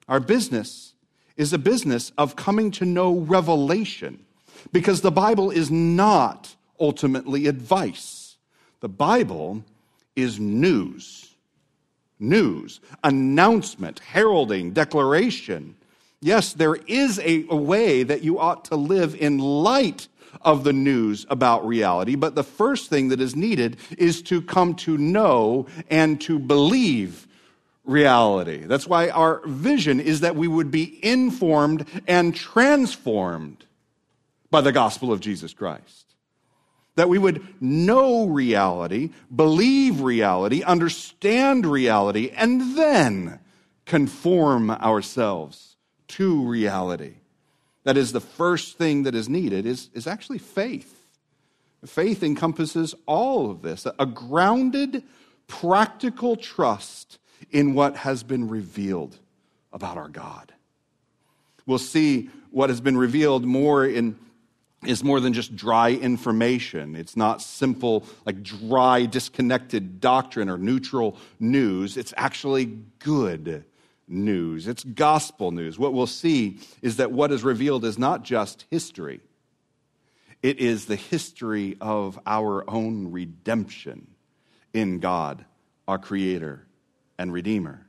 Our 0.08 0.20
business 0.20 0.94
is 1.36 1.52
a 1.52 1.58
business 1.58 2.10
of 2.18 2.36
coming 2.36 2.70
to 2.72 2.84
know 2.84 3.16
revelation 3.16 4.24
because 4.72 5.00
the 5.00 5.12
Bible 5.12 5.50
is 5.50 5.70
not 5.70 6.56
ultimately 6.80 7.46
advice. 7.46 8.36
The 8.80 8.88
Bible 8.88 9.64
is 10.16 10.38
news. 10.38 11.34
News, 12.18 12.80
announcement, 13.02 13.98
heralding, 14.00 14.72
declaration. 14.72 15.74
Yes, 16.20 16.52
there 16.52 16.74
is 16.74 17.18
a, 17.18 17.46
a, 17.48 17.56
way 17.56 18.02
that 18.02 18.22
you 18.22 18.38
ought 18.38 18.66
to 18.66 18.76
live 18.76 19.14
in 19.14 19.38
light 19.38 20.06
of 20.42 20.62
the 20.64 20.72
news 20.74 21.24
about 21.30 21.66
reality, 21.66 22.16
but 22.16 22.34
the 22.34 22.44
first 22.44 22.90
thing 22.90 23.08
that 23.08 23.22
is 23.22 23.34
needed 23.34 23.78
is 23.96 24.20
to 24.22 24.42
come 24.42 24.74
to 24.74 24.98
know 24.98 25.66
and 25.88 26.20
to 26.20 26.38
believe 26.38 27.26
reality. 27.84 28.58
That's 28.58 28.86
why 28.86 29.08
our 29.08 29.40
vision 29.46 29.98
is 29.98 30.20
that 30.20 30.36
we 30.36 30.46
would 30.46 30.70
be 30.70 31.02
informed 31.02 31.86
and 32.06 32.36
transformed 32.36 33.64
by 34.50 34.60
the 34.60 34.72
gospel 34.72 35.10
of 35.10 35.20
Jesus 35.20 35.54
Christ 35.54 36.09
that 37.00 37.08
we 37.08 37.16
would 37.16 37.42
know 37.62 38.26
reality, 38.26 39.08
believe 39.34 40.02
reality, 40.02 40.62
understand 40.62 41.64
reality, 41.64 42.30
and 42.36 42.76
then 42.76 43.40
conform 43.86 44.70
ourselves 44.70 45.76
to 46.08 46.46
reality. 46.46 47.14
That 47.84 47.96
is, 47.96 48.12
the 48.12 48.20
first 48.20 48.76
thing 48.76 49.04
that 49.04 49.14
is 49.14 49.30
needed 49.30 49.64
is, 49.64 49.88
is 49.94 50.06
actually 50.06 50.40
faith. 50.40 50.94
Faith 51.86 52.22
encompasses 52.22 52.94
all 53.06 53.50
of 53.50 53.62
this 53.62 53.86
a 53.98 54.04
grounded, 54.04 55.02
practical 55.46 56.36
trust 56.36 57.18
in 57.50 57.72
what 57.72 57.96
has 57.96 58.22
been 58.22 58.46
revealed 58.46 59.16
about 59.72 59.96
our 59.96 60.10
God. 60.10 60.52
We'll 61.64 61.78
see 61.78 62.28
what 62.50 62.68
has 62.68 62.82
been 62.82 62.98
revealed 62.98 63.46
more 63.46 63.86
in 63.86 64.18
is 64.86 65.04
more 65.04 65.20
than 65.20 65.32
just 65.32 65.54
dry 65.54 65.90
information. 65.90 66.96
It's 66.96 67.16
not 67.16 67.42
simple, 67.42 68.06
like 68.24 68.42
dry, 68.42 69.06
disconnected 69.06 70.00
doctrine 70.00 70.48
or 70.48 70.56
neutral 70.56 71.18
news. 71.38 71.96
It's 71.96 72.14
actually 72.16 72.64
good 72.98 73.64
news. 74.08 74.66
It's 74.66 74.82
gospel 74.82 75.50
news. 75.50 75.78
What 75.78 75.92
we'll 75.92 76.06
see 76.06 76.58
is 76.80 76.96
that 76.96 77.12
what 77.12 77.30
is 77.30 77.42
revealed 77.42 77.84
is 77.84 77.98
not 77.98 78.24
just 78.24 78.64
history, 78.70 79.20
it 80.42 80.58
is 80.58 80.86
the 80.86 80.96
history 80.96 81.76
of 81.80 82.18
our 82.26 82.68
own 82.68 83.12
redemption 83.12 84.06
in 84.72 84.98
God, 84.98 85.44
our 85.86 85.98
Creator 85.98 86.66
and 87.18 87.30
Redeemer. 87.32 87.86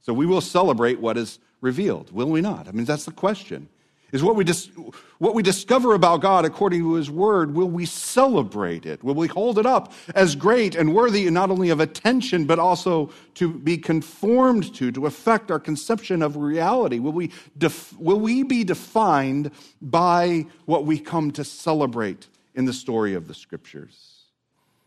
So 0.00 0.14
we 0.14 0.24
will 0.24 0.40
celebrate 0.40 1.00
what 1.00 1.18
is 1.18 1.38
revealed, 1.60 2.10
will 2.10 2.30
we 2.30 2.40
not? 2.40 2.66
I 2.66 2.72
mean, 2.72 2.86
that's 2.86 3.04
the 3.04 3.12
question. 3.12 3.68
Is 4.12 4.22
what 4.22 4.36
we, 4.36 4.44
dis- 4.44 4.70
what 5.18 5.34
we 5.34 5.42
discover 5.42 5.94
about 5.94 6.20
God 6.20 6.44
according 6.44 6.80
to 6.82 6.94
His 6.94 7.10
Word, 7.10 7.54
will 7.54 7.70
we 7.70 7.86
celebrate 7.86 8.84
it? 8.84 9.02
Will 9.02 9.14
we 9.14 9.26
hold 9.26 9.58
it 9.58 9.64
up 9.64 9.94
as 10.14 10.36
great 10.36 10.74
and 10.74 10.94
worthy 10.94 11.30
not 11.30 11.50
only 11.50 11.70
of 11.70 11.80
attention, 11.80 12.44
but 12.44 12.58
also 12.58 13.10
to 13.34 13.50
be 13.50 13.78
conformed 13.78 14.74
to, 14.74 14.92
to 14.92 15.06
affect 15.06 15.50
our 15.50 15.58
conception 15.58 16.20
of 16.20 16.36
reality? 16.36 16.98
Will 16.98 17.12
we, 17.12 17.30
def- 17.56 17.98
will 17.98 18.20
we 18.20 18.42
be 18.42 18.64
defined 18.64 19.50
by 19.80 20.44
what 20.66 20.84
we 20.84 20.98
come 20.98 21.30
to 21.30 21.42
celebrate 21.42 22.28
in 22.54 22.66
the 22.66 22.74
story 22.74 23.14
of 23.14 23.28
the 23.28 23.34
Scriptures? 23.34 24.24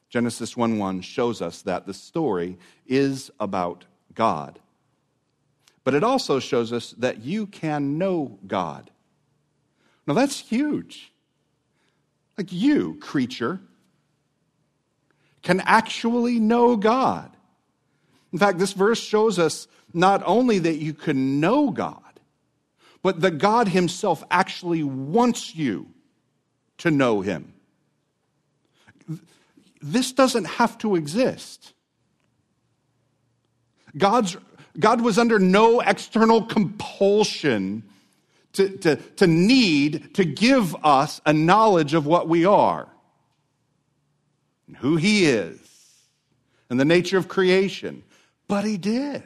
Genesis 0.10 0.56
1 0.56 0.78
1 0.78 1.02
shows 1.02 1.42
us 1.42 1.64
that 1.64 1.88
the 1.88 1.96
story 1.96 2.60
is 2.86 3.32
about 3.40 3.86
God. 4.14 4.60
But 5.84 5.96
it 5.96 6.04
also 6.04 6.40
shows 6.40 6.72
us 6.72 6.92
that 7.00 7.24
you 7.24 7.48
can 7.48 7.98
know 7.98 8.38
God. 8.46 8.92
Now 10.08 10.14
that's 10.14 10.40
huge. 10.40 11.12
Like 12.38 12.52
you, 12.52 12.98
creature, 13.00 13.60
can 15.42 15.62
actually 15.62 16.40
know 16.40 16.76
God. 16.76 17.32
In 18.34 18.40
fact, 18.40 18.58
this 18.58 18.74
verse 18.74 19.00
shows 19.00 19.40
us 19.40 19.68
not 19.94 20.22
only 20.26 20.60
that 20.60 20.76
you 20.78 20.94
can 20.94 21.40
know 21.40 21.70
God, 21.70 22.02
but 23.02 23.22
that 23.22 23.38
God 23.38 23.68
Himself 23.68 24.24
actually 24.30 24.84
wants 24.84 25.56
you 25.56 25.88
to 26.80 26.92
know 26.92 27.22
Him. 27.22 27.54
This 29.82 30.12
doesn't 30.12 30.46
have 30.46 30.78
to 30.80 30.96
exist. 30.96 31.74
God's, 33.96 34.36
God 34.78 35.02
was 35.02 35.18
under 35.18 35.40
no 35.40 35.80
external 35.80 36.44
compulsion 36.44 37.84
to, 38.56 38.70
to, 38.78 38.96
to 38.96 39.28
need 39.28 40.14
to 40.16 40.26
give 40.26 40.76
us 40.84 41.22
a 41.26 41.34
knowledge 41.34 41.94
of 41.94 42.06
what 42.06 42.28
we 42.28 42.46
are, 42.46 42.88
and 44.68 44.78
who 44.78 44.96
He 44.96 45.26
is, 45.26 45.60
and 46.70 46.80
the 46.80 46.86
nature 46.86 47.18
of 47.18 47.28
creation. 47.28 48.04
But 48.48 48.66
He 48.66 48.78
did. 48.78 49.24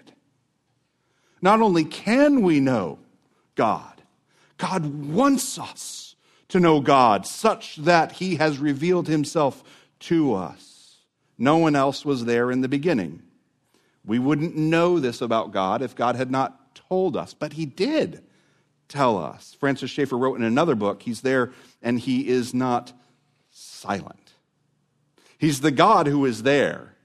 Not 1.41 1.61
only 1.61 1.85
can 1.85 2.41
we 2.41 2.59
know 2.59 2.99
God, 3.55 4.01
God 4.57 4.85
wants 5.07 5.57
us 5.57 6.15
to 6.49 6.59
know 6.59 6.81
God 6.81 7.25
such 7.25 7.77
that 7.77 8.13
He 8.13 8.35
has 8.35 8.57
revealed 8.57 9.07
Himself 9.07 9.63
to 10.01 10.33
us. 10.33 10.97
No 11.37 11.57
one 11.57 11.75
else 11.75 12.03
was 12.03 12.25
there 12.25 12.51
in 12.51 12.61
the 12.61 12.67
beginning. 12.67 13.21
We 14.05 14.19
wouldn't 14.19 14.55
know 14.55 14.99
this 14.99 15.21
about 15.21 15.53
God 15.53 15.81
if 15.81 15.95
God 15.95 16.15
had 16.15 16.31
not 16.31 16.75
told 16.75 17.15
us, 17.15 17.33
but 17.33 17.53
He 17.53 17.65
did 17.65 18.23
tell 18.89 19.17
us. 19.17 19.55
Francis 19.59 19.89
Schaeffer 19.89 20.17
wrote 20.17 20.37
in 20.37 20.43
another 20.43 20.75
book, 20.75 21.03
He's 21.03 21.21
there 21.21 21.53
and 21.81 21.99
He 21.99 22.27
is 22.27 22.53
not 22.53 22.91
silent. 23.49 24.33
He's 25.37 25.61
the 25.61 25.71
God 25.71 26.07
who 26.07 26.25
is 26.25 26.43
there. 26.43 26.95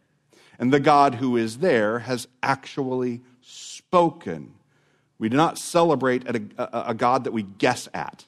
And 0.58 0.72
the 0.72 0.80
God 0.80 1.16
who 1.16 1.36
is 1.36 1.58
there 1.58 2.00
has 2.00 2.28
actually 2.42 3.22
spoken. 3.40 4.54
We 5.18 5.28
do 5.28 5.36
not 5.36 5.58
celebrate 5.58 6.28
a, 6.28 6.42
a, 6.58 6.90
a, 6.90 6.94
God 6.94 7.24
that 7.24 7.32
we 7.32 7.42
guess 7.42 7.88
at. 7.94 8.24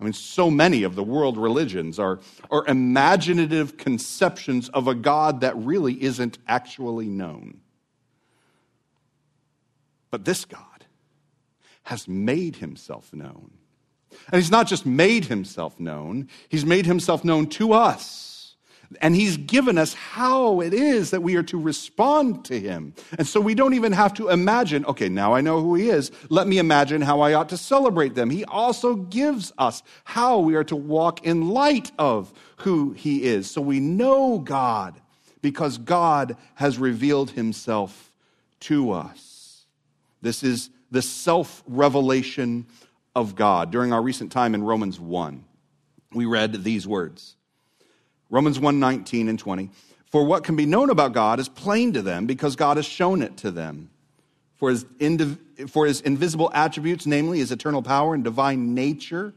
I 0.00 0.04
mean, 0.04 0.12
so 0.12 0.50
many 0.50 0.82
of 0.82 0.94
the 0.94 1.02
world 1.02 1.38
religions 1.38 1.98
are, 1.98 2.20
are 2.50 2.66
imaginative 2.66 3.76
conceptions 3.76 4.68
of 4.70 4.88
a 4.88 4.94
God 4.94 5.40
that 5.40 5.56
really 5.56 6.02
isn't 6.02 6.38
actually 6.46 7.06
known. 7.06 7.60
But 10.10 10.24
this 10.24 10.44
God, 10.44 10.75
has 11.86 12.08
made 12.08 12.56
himself 12.56 13.12
known. 13.12 13.52
And 14.32 14.40
he's 14.40 14.50
not 14.50 14.66
just 14.66 14.84
made 14.84 15.26
himself 15.26 15.78
known, 15.78 16.28
he's 16.48 16.66
made 16.66 16.84
himself 16.84 17.24
known 17.24 17.46
to 17.50 17.72
us. 17.72 18.56
And 19.00 19.14
he's 19.16 19.36
given 19.36 19.78
us 19.78 19.94
how 19.94 20.60
it 20.60 20.72
is 20.72 21.10
that 21.10 21.22
we 21.22 21.36
are 21.36 21.42
to 21.44 21.60
respond 21.60 22.44
to 22.46 22.58
him. 22.58 22.94
And 23.18 23.26
so 23.26 23.40
we 23.40 23.54
don't 23.54 23.74
even 23.74 23.92
have 23.92 24.14
to 24.14 24.28
imagine, 24.28 24.84
okay, 24.86 25.08
now 25.08 25.34
I 25.34 25.40
know 25.40 25.60
who 25.60 25.74
he 25.74 25.90
is. 25.90 26.10
Let 26.28 26.46
me 26.46 26.58
imagine 26.58 27.02
how 27.02 27.20
I 27.20 27.34
ought 27.34 27.48
to 27.48 27.56
celebrate 27.56 28.14
them. 28.14 28.30
He 28.30 28.44
also 28.44 28.94
gives 28.94 29.52
us 29.58 29.82
how 30.04 30.38
we 30.38 30.54
are 30.54 30.64
to 30.64 30.76
walk 30.76 31.24
in 31.24 31.50
light 31.50 31.90
of 31.98 32.32
who 32.58 32.92
he 32.92 33.24
is. 33.24 33.50
So 33.50 33.60
we 33.60 33.80
know 33.80 34.38
God 34.38 35.00
because 35.42 35.78
God 35.78 36.36
has 36.54 36.78
revealed 36.78 37.30
himself 37.30 38.12
to 38.60 38.92
us. 38.92 39.66
This 40.22 40.42
is 40.42 40.70
the 40.90 41.02
self 41.02 41.62
revelation 41.66 42.66
of 43.14 43.34
God. 43.34 43.70
During 43.70 43.92
our 43.92 44.02
recent 44.02 44.32
time 44.32 44.54
in 44.54 44.62
Romans 44.62 45.00
1, 45.00 45.44
we 46.12 46.26
read 46.26 46.64
these 46.64 46.86
words 46.86 47.36
Romans 48.30 48.58
1 48.58 48.78
19 48.78 49.28
and 49.28 49.38
20. 49.38 49.70
For 50.06 50.24
what 50.24 50.44
can 50.44 50.56
be 50.56 50.66
known 50.66 50.90
about 50.90 51.12
God 51.12 51.40
is 51.40 51.48
plain 51.48 51.92
to 51.94 52.02
them 52.02 52.26
because 52.26 52.56
God 52.56 52.76
has 52.76 52.86
shown 52.86 53.22
it 53.22 53.36
to 53.38 53.50
them. 53.50 53.90
For 54.54 54.70
his, 54.70 54.84
indiv- 54.98 55.68
for 55.68 55.84
his 55.84 56.00
invisible 56.00 56.50
attributes, 56.54 57.06
namely 57.06 57.38
his 57.38 57.52
eternal 57.52 57.82
power 57.82 58.14
and 58.14 58.24
divine 58.24 58.74
nature, 58.74 59.34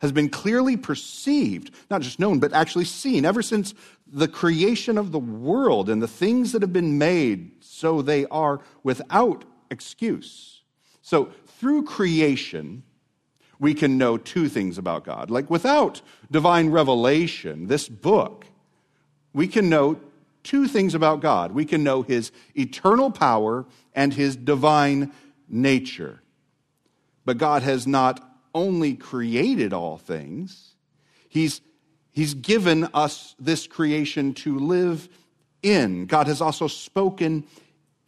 has 0.00 0.12
been 0.12 0.28
clearly 0.28 0.76
perceived, 0.76 1.70
not 1.90 2.02
just 2.02 2.18
known, 2.18 2.38
but 2.38 2.52
actually 2.52 2.84
seen 2.84 3.24
ever 3.24 3.42
since 3.42 3.74
the 4.06 4.28
creation 4.28 4.98
of 4.98 5.12
the 5.12 5.18
world 5.18 5.88
and 5.88 6.02
the 6.02 6.08
things 6.08 6.52
that 6.52 6.62
have 6.62 6.72
been 6.72 6.98
made, 6.98 7.52
so 7.60 8.02
they 8.02 8.26
are 8.26 8.60
without 8.82 9.44
excuse. 9.70 10.55
So, 11.06 11.26
through 11.60 11.84
creation, 11.84 12.82
we 13.60 13.74
can 13.74 13.96
know 13.96 14.18
two 14.18 14.48
things 14.48 14.76
about 14.76 15.04
God. 15.04 15.30
Like 15.30 15.48
without 15.48 16.02
divine 16.32 16.70
revelation, 16.70 17.68
this 17.68 17.88
book, 17.88 18.46
we 19.32 19.46
can 19.46 19.68
know 19.68 20.00
two 20.42 20.66
things 20.66 20.96
about 20.96 21.20
God. 21.20 21.52
We 21.52 21.64
can 21.64 21.84
know 21.84 22.02
his 22.02 22.32
eternal 22.56 23.12
power 23.12 23.66
and 23.94 24.14
his 24.14 24.34
divine 24.34 25.12
nature. 25.48 26.22
But 27.24 27.38
God 27.38 27.62
has 27.62 27.86
not 27.86 28.28
only 28.52 28.94
created 28.94 29.72
all 29.72 29.98
things, 29.98 30.74
he's, 31.28 31.60
he's 32.10 32.34
given 32.34 32.88
us 32.92 33.36
this 33.38 33.68
creation 33.68 34.34
to 34.34 34.58
live 34.58 35.08
in. 35.62 36.06
God 36.06 36.26
has 36.26 36.40
also 36.40 36.66
spoken 36.66 37.44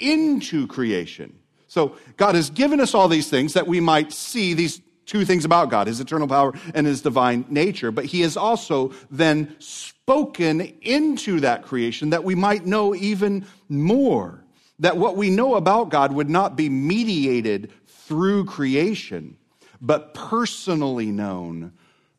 into 0.00 0.66
creation. 0.66 1.38
So 1.68 1.96
God 2.16 2.34
has 2.34 2.50
given 2.50 2.80
us 2.80 2.94
all 2.94 3.08
these 3.08 3.28
things 3.28 3.52
that 3.52 3.66
we 3.66 3.78
might 3.78 4.12
see 4.12 4.54
these 4.54 4.80
two 5.06 5.24
things 5.24 5.44
about 5.44 5.70
God, 5.70 5.86
his 5.86 6.00
eternal 6.00 6.28
power 6.28 6.52
and 6.74 6.86
his 6.86 7.00
divine 7.02 7.44
nature. 7.48 7.90
But 7.90 8.06
he 8.06 8.22
has 8.22 8.36
also 8.36 8.92
then 9.10 9.56
spoken 9.58 10.60
into 10.82 11.40
that 11.40 11.62
creation 11.62 12.10
that 12.10 12.24
we 12.24 12.34
might 12.34 12.66
know 12.66 12.94
even 12.94 13.46
more. 13.68 14.44
That 14.80 14.96
what 14.96 15.16
we 15.16 15.30
know 15.30 15.56
about 15.56 15.88
God 15.88 16.12
would 16.12 16.30
not 16.30 16.56
be 16.56 16.68
mediated 16.68 17.72
through 17.86 18.44
creation, 18.44 19.36
but 19.80 20.14
personally 20.14 21.06
known 21.06 21.72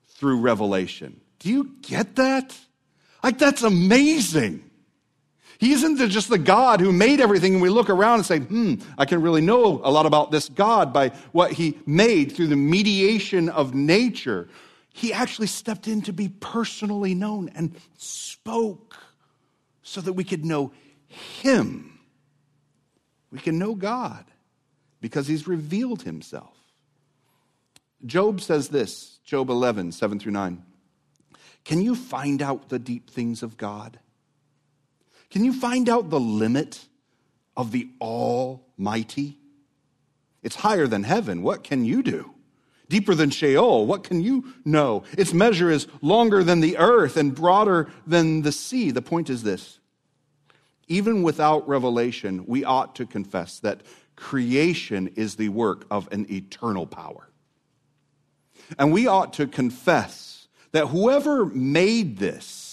through 0.08 0.42
revelation. 0.42 1.22
Do 1.40 1.50
you 1.50 1.76
get 1.82 2.18
that? 2.18 2.58
Like, 3.24 3.38
that's 3.38 3.64
amazing. 3.64 4.69
He 5.60 5.74
isn't 5.74 5.98
just 6.10 6.30
the 6.30 6.38
God 6.38 6.80
who 6.80 6.94
made 6.94 7.20
everything 7.20 7.56
and 7.56 7.62
we 7.62 7.68
look 7.68 7.90
around 7.90 8.16
and 8.16 8.26
say, 8.26 8.40
hmm, 8.40 8.76
I 8.98 9.04
can 9.04 9.22
really 9.22 9.42
know 9.42 9.82
a 9.84 9.92
lot 9.92 10.06
about 10.06 10.32
this 10.32 10.48
God 10.48 10.94
by 10.94 11.10
what 11.34 11.52
he 11.52 11.78
made 11.86 12.32
through 12.32 12.48
the 12.48 12.56
mediation 12.56 13.50
of 13.50 13.76
nature. 13.76 14.48
He 14.94 15.12
actually 15.12 15.48
stepped 15.48 15.90
in 15.90 16.02
to 16.04 16.14
be 16.14 16.30
personally 16.30 17.14
known 17.14 17.50
and 17.56 17.76
spoke 17.98 18.96
so 19.84 20.00
that 20.00 20.14
we 20.14 20.24
could 20.24 20.46
know 20.46 20.72
him. 21.08 22.00
We 23.30 23.40
can 23.40 23.60
know 23.60 23.76
God 23.76 24.24
because 25.02 25.28
he's 25.28 25.46
revealed 25.46 26.04
himself. 26.04 26.56
Job 28.06 28.40
says 28.40 28.70
this, 28.70 29.20
Job 29.26 29.50
11, 29.50 29.92
7 29.92 30.20
through 30.20 30.32
9. 30.32 30.64
Can 31.66 31.82
you 31.82 31.96
find 31.96 32.42
out 32.42 32.70
the 32.70 32.80
deep 32.80 33.10
things 33.10 33.44
of 33.44 33.58
God? 33.58 34.00
Can 35.30 35.46
you 35.46 35.54
find 35.54 35.88
out 35.90 36.10
the 36.10 36.20
limit 36.20 36.86
of 37.56 37.72
the 37.72 37.90
Almighty? 38.02 39.40
It's 40.42 40.56
higher 40.56 40.88
than 40.88 41.04
heaven. 41.04 41.44
What 41.44 41.64
can 41.64 41.86
you 41.86 42.02
do? 42.02 42.34
Deeper 42.88 43.14
than 43.14 43.30
Sheol. 43.30 43.86
What 43.86 44.04
can 44.04 44.22
you 44.22 44.54
know? 44.66 45.04
Its 45.18 45.34
measure 45.34 45.70
is 45.70 45.88
longer 46.02 46.44
than 46.44 46.62
the 46.62 46.78
earth 46.78 47.18
and 47.18 47.36
broader 47.36 47.90
than 48.08 48.42
the 48.42 48.52
sea. 48.52 48.90
The 48.92 49.02
point 49.02 49.30
is 49.30 49.44
this 49.44 49.80
even 50.88 51.22
without 51.22 51.68
revelation, 51.68 52.46
we 52.48 52.64
ought 52.64 52.96
to 52.96 53.06
confess 53.06 53.60
that 53.60 53.82
creation 54.16 55.08
is 55.16 55.36
the 55.36 55.50
work 55.50 55.86
of 55.92 56.10
an 56.12 56.26
eternal 56.32 56.88
power. 56.88 57.30
And 58.78 58.92
we 58.92 59.06
ought 59.08 59.34
to 59.34 59.48
confess 59.48 60.48
that 60.72 60.88
whoever 60.88 61.46
made 61.46 62.18
this 62.18 62.69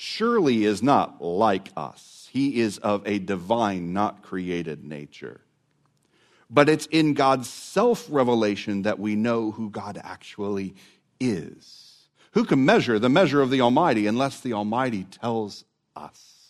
surely 0.00 0.64
is 0.64 0.82
not 0.82 1.20
like 1.20 1.68
us. 1.76 2.26
He 2.32 2.60
is 2.60 2.78
of 2.78 3.06
a 3.06 3.18
divine, 3.18 3.92
not 3.92 4.22
created 4.22 4.82
nature. 4.82 5.42
But 6.48 6.70
it's 6.70 6.86
in 6.86 7.12
God's 7.12 7.50
self 7.50 8.06
revelation 8.08 8.82
that 8.82 8.98
we 8.98 9.14
know 9.14 9.50
who 9.50 9.68
God 9.68 10.00
actually 10.02 10.74
is. 11.20 12.06
Who 12.32 12.44
can 12.44 12.64
measure 12.64 12.98
the 12.98 13.10
measure 13.10 13.42
of 13.42 13.50
the 13.50 13.60
Almighty 13.60 14.06
unless 14.06 14.40
the 14.40 14.54
Almighty 14.54 15.04
tells 15.04 15.66
us 15.94 16.46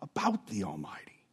about 0.00 0.46
the 0.46 0.62
Almighty? 0.62 1.24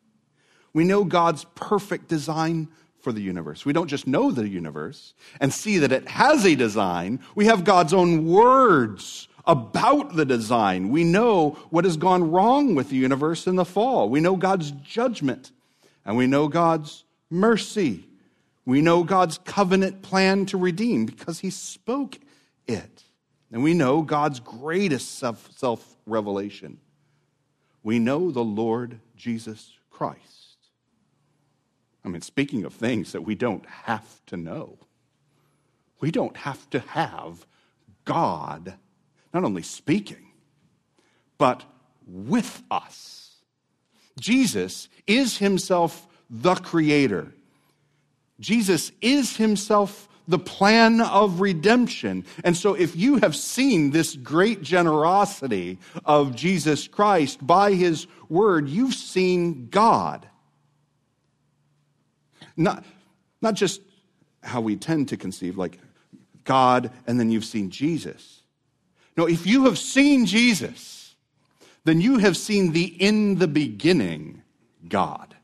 We 0.74 0.86
know 0.86 1.04
God's 1.04 1.46
perfect 1.54 2.08
design 2.08 2.68
for 3.00 3.12
the 3.12 3.22
universe. 3.22 3.64
We 3.64 3.74
don't 3.74 3.90
just 3.90 4.08
know 4.08 4.32
the 4.32 4.50
universe 4.50 5.14
and 5.40 5.54
see 5.54 5.78
that 5.78 5.92
it 5.92 6.08
has 6.08 6.46
a 6.46 6.56
design, 6.56 7.20
we 7.36 7.46
have 7.46 7.64
God's 7.64 7.94
own 7.94 8.26
words 8.26 9.28
about 9.46 10.16
the 10.16 10.26
design. 10.26 10.90
We 10.90 11.04
know 11.04 11.52
what 11.70 11.86
has 11.86 11.98
gone 11.98 12.32
wrong 12.32 12.76
with 12.76 12.90
the 12.90 12.96
universe 12.96 13.48
in 13.48 13.56
the 13.56 13.66
fall. 13.66 14.10
We 14.10 14.22
know 14.22 14.36
God's 14.36 14.72
judgment 14.72 15.52
and 16.06 16.18
we 16.18 16.28
know 16.28 16.48
God's 16.48 17.04
mercy. 17.30 18.06
We 18.66 18.82
know 18.82 19.04
God's 19.04 19.38
covenant 19.40 20.02
plan 20.02 20.46
to 20.48 20.58
redeem 20.58 21.06
because 21.06 21.40
he 21.40 21.50
spoke 21.50 22.20
it. 22.68 23.04
And 23.52 23.64
we 23.64 23.74
know 23.74 24.02
God's 24.02 24.40
greatest 24.40 25.20
self 25.20 25.98
revelation. 26.06 26.80
We 27.84 28.00
know 28.00 28.32
the 28.32 28.44
Lord 28.44 29.00
Jesus 29.16 29.74
Christ. 29.92 30.58
I 32.06 32.10
mean, 32.10 32.22
speaking 32.22 32.66
of 32.66 32.74
things 32.74 33.12
that 33.12 33.22
we 33.22 33.36
don't 33.36 33.66
have 33.66 34.22
to 34.28 34.38
know, 34.38 34.80
we 36.00 36.12
don't 36.12 36.36
have 36.38 36.70
to 36.72 36.80
have 36.80 37.46
God 38.06 38.76
not 39.34 39.44
only 39.44 39.64
speaking, 39.64 40.32
but 41.38 41.64
with 42.08 42.62
us. 42.70 43.32
Jesus 44.20 44.90
is 45.08 45.38
himself 45.38 46.08
the 46.30 46.56
creator. 46.56 47.34
Jesus 48.40 48.92
is 49.02 49.38
himself 49.38 50.08
the 50.28 50.40
plan 50.40 51.02
of 51.02 51.42
redemption. 51.42 52.26
And 52.44 52.56
so, 52.56 52.74
if 52.74 52.96
you 52.96 53.18
have 53.18 53.36
seen 53.36 53.92
this 53.92 54.16
great 54.16 54.62
generosity 54.62 55.80
of 56.06 56.36
Jesus 56.36 56.88
Christ 56.88 57.46
by 57.46 57.74
his 57.74 58.08
word, 58.30 58.70
you've 58.70 58.94
seen 58.94 59.68
God. 59.70 60.28
Not, 62.56 62.86
not 63.42 63.56
just 63.56 63.82
how 64.42 64.62
we 64.62 64.76
tend 64.76 65.10
to 65.10 65.18
conceive, 65.18 65.58
like 65.58 65.80
God, 66.44 66.92
and 67.08 67.20
then 67.20 67.32
you've 67.32 67.46
seen 67.46 67.70
Jesus. 67.70 68.43
No, 69.16 69.28
if 69.28 69.46
you 69.46 69.66
have 69.66 69.78
seen 69.78 70.26
Jesus, 70.26 71.16
then 71.84 72.02
you 72.02 72.18
have 72.18 72.38
seen 72.38 72.72
the 72.72 72.86
in 72.86 73.36
the 73.36 73.48
beginning 73.48 74.42
God. 74.88 75.36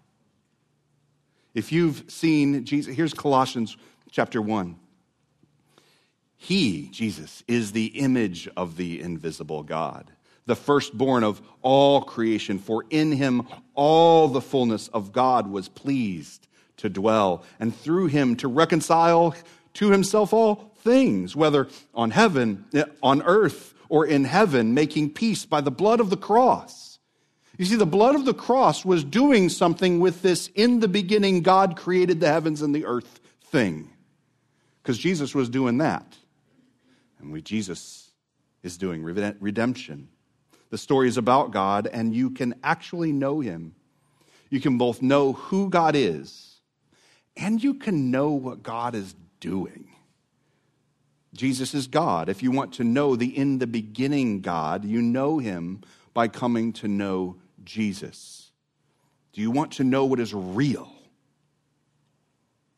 If 1.53 1.71
you've 1.71 2.03
seen 2.07 2.65
Jesus, 2.65 2.95
here's 2.95 3.13
Colossians 3.13 3.77
chapter 4.11 4.41
1. 4.41 4.75
He, 6.37 6.87
Jesus, 6.91 7.43
is 7.47 7.73
the 7.73 7.87
image 7.87 8.47
of 8.55 8.77
the 8.77 9.01
invisible 9.01 9.61
God, 9.61 10.09
the 10.45 10.55
firstborn 10.55 11.23
of 11.23 11.41
all 11.61 12.01
creation, 12.01 12.59
for 12.59 12.85
in 12.89 13.11
him 13.11 13.45
all 13.75 14.29
the 14.29 14.41
fullness 14.41 14.87
of 14.89 15.11
God 15.11 15.51
was 15.51 15.67
pleased 15.67 16.47
to 16.77 16.89
dwell, 16.89 17.43
and 17.59 17.75
through 17.75 18.07
him 18.07 18.37
to 18.37 18.47
reconcile 18.47 19.35
to 19.73 19.91
himself 19.91 20.31
all 20.31 20.68
things, 20.81 21.35
whether 21.35 21.67
on 21.93 22.11
heaven, 22.11 22.65
eh, 22.73 22.85
on 23.01 23.21
earth, 23.23 23.73
or 23.89 24.05
in 24.05 24.25
heaven, 24.25 24.73
making 24.73 25.11
peace 25.11 25.45
by 25.45 25.61
the 25.61 25.71
blood 25.71 25.99
of 25.99 26.09
the 26.09 26.17
cross. 26.17 26.99
You 27.57 27.65
see, 27.65 27.75
the 27.75 27.85
blood 27.85 28.15
of 28.15 28.25
the 28.25 28.33
cross 28.33 28.85
was 28.85 29.03
doing 29.03 29.49
something 29.49 29.99
with 29.99 30.21
this 30.21 30.47
in 30.55 30.79
the 30.79 30.87
beginning, 30.87 31.41
God 31.41 31.75
created 31.75 32.19
the 32.19 32.27
heavens 32.27 32.61
and 32.61 32.73
the 32.73 32.85
earth 32.85 33.19
thing. 33.45 33.89
Because 34.81 34.97
Jesus 34.97 35.35
was 35.35 35.49
doing 35.49 35.79
that. 35.79 36.17
And 37.19 37.31
we, 37.31 37.41
Jesus 37.41 38.11
is 38.63 38.77
doing 38.77 39.03
redemption. 39.03 40.07
The 40.69 40.77
story 40.77 41.07
is 41.07 41.17
about 41.17 41.51
God, 41.51 41.87
and 41.87 42.13
you 42.13 42.29
can 42.29 42.55
actually 42.63 43.11
know 43.11 43.39
him. 43.39 43.75
You 44.49 44.61
can 44.61 44.77
both 44.77 45.01
know 45.01 45.33
who 45.33 45.69
God 45.69 45.95
is 45.95 46.49
and 47.39 47.63
you 47.63 47.73
can 47.73 48.11
know 48.11 48.31
what 48.31 48.61
God 48.61 48.93
is 48.95 49.15
doing. 49.39 49.88
Jesus 51.33 51.73
is 51.73 51.87
God. 51.87 52.29
If 52.29 52.41
you 52.41 52.51
want 52.51 52.73
to 52.73 52.83
know 52.83 53.15
the 53.15 53.37
in 53.37 53.59
the 53.59 53.67
beginning 53.67 54.41
God, 54.41 54.83
you 54.83 55.01
know 55.01 55.37
him 55.37 55.81
by 56.13 56.27
coming 56.27 56.73
to 56.73 56.87
know 56.87 57.35
Jesus. 57.63 58.51
Do 59.33 59.41
you 59.41 59.51
want 59.51 59.73
to 59.73 59.83
know 59.83 60.05
what 60.05 60.19
is 60.19 60.33
real? 60.33 60.85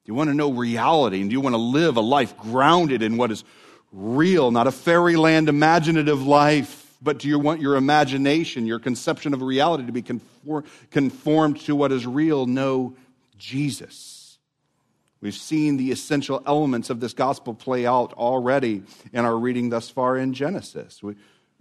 Do 0.04 0.12
you 0.12 0.14
want 0.14 0.30
to 0.30 0.34
know 0.34 0.52
reality? 0.52 1.22
And 1.22 1.30
do 1.30 1.34
you 1.34 1.42
want 1.42 1.54
to 1.54 1.62
live 1.62 1.96
a 1.96 2.02
life 2.02 2.38
grounded 2.38 3.02
in 3.02 3.18
what 3.18 3.32
is 3.32 3.44
real, 3.92 4.52
not 4.52 4.68
a 4.68 4.72
fairyland 4.72 5.48
imaginative 5.48 6.22
life, 6.22 6.98
but 7.02 7.20
do 7.20 7.28
you 7.28 7.40
want 7.40 7.62
your 7.62 7.76
imagination, 7.78 8.66
your 8.66 8.80
conception 8.80 9.34
of 9.34 9.42
reality 9.42 9.86
to 9.86 9.92
be 9.92 10.02
conformed 10.02 11.60
to 11.62 11.76
what 11.76 11.92
is 11.92 12.06
real? 12.06 12.46
Know 12.46 12.96
Jesus. 13.38 14.21
We've 15.22 15.36
seen 15.36 15.78
the 15.78 15.92
essential 15.92 16.42
elements 16.48 16.90
of 16.90 17.00
this 17.00 17.14
gospel 17.14 17.54
play 17.54 17.86
out 17.86 18.14
already 18.14 18.84
in 19.14 19.24
our 19.24 19.38
reading 19.38 19.70
thus 19.70 19.90
far 19.90 20.18
in 20.18 20.34
Genesis. 20.34 21.04
We, 21.04 21.16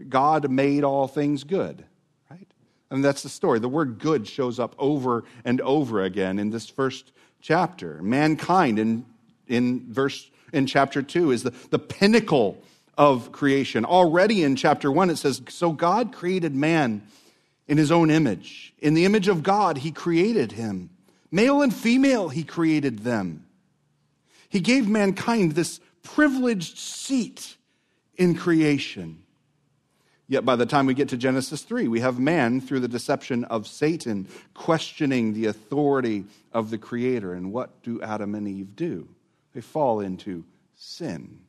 God 0.08 0.50
made 0.50 0.82
all 0.82 1.06
things 1.06 1.44
good, 1.44 1.84
right? 2.30 2.46
And 2.90 3.04
that's 3.04 3.22
the 3.22 3.28
story. 3.28 3.58
The 3.58 3.68
word 3.68 3.98
good 3.98 4.26
shows 4.26 4.58
up 4.58 4.74
over 4.78 5.24
and 5.44 5.60
over 5.60 6.02
again 6.02 6.38
in 6.38 6.48
this 6.48 6.68
first 6.70 7.12
chapter. 7.42 8.00
Mankind 8.02 8.78
in, 8.78 9.04
in 9.46 9.92
verse 9.92 10.30
in 10.54 10.66
chapter 10.66 11.02
2 11.02 11.30
is 11.30 11.42
the, 11.42 11.52
the 11.68 11.78
pinnacle 11.78 12.62
of 12.96 13.30
creation. 13.30 13.84
Already 13.84 14.42
in 14.42 14.56
chapter 14.56 14.90
1 14.90 15.10
it 15.10 15.16
says, 15.16 15.42
So 15.48 15.72
God 15.72 16.12
created 16.12 16.54
man 16.54 17.02
in 17.68 17.76
his 17.76 17.92
own 17.92 18.10
image. 18.10 18.72
In 18.78 18.94
the 18.94 19.04
image 19.04 19.28
of 19.28 19.42
God 19.42 19.78
he 19.78 19.90
created 19.90 20.52
him. 20.52 20.90
Male 21.30 21.62
and 21.62 21.74
female 21.74 22.30
he 22.30 22.42
created 22.42 23.00
them. 23.00 23.44
He 24.50 24.60
gave 24.60 24.88
mankind 24.88 25.52
this 25.52 25.80
privileged 26.02 26.76
seat 26.76 27.56
in 28.16 28.34
creation. 28.34 29.22
Yet 30.28 30.44
by 30.44 30.56
the 30.56 30.66
time 30.66 30.86
we 30.86 30.94
get 30.94 31.08
to 31.08 31.16
Genesis 31.16 31.62
3, 31.62 31.88
we 31.88 32.00
have 32.00 32.20
man, 32.20 32.60
through 32.60 32.80
the 32.80 32.88
deception 32.88 33.44
of 33.44 33.66
Satan, 33.66 34.28
questioning 34.54 35.32
the 35.32 35.46
authority 35.46 36.24
of 36.52 36.70
the 36.70 36.78
Creator. 36.78 37.32
And 37.32 37.52
what 37.52 37.82
do 37.82 38.02
Adam 38.02 38.34
and 38.34 38.46
Eve 38.46 38.76
do? 38.76 39.08
They 39.54 39.60
fall 39.60 40.00
into 40.00 40.44
sin. 40.76 41.40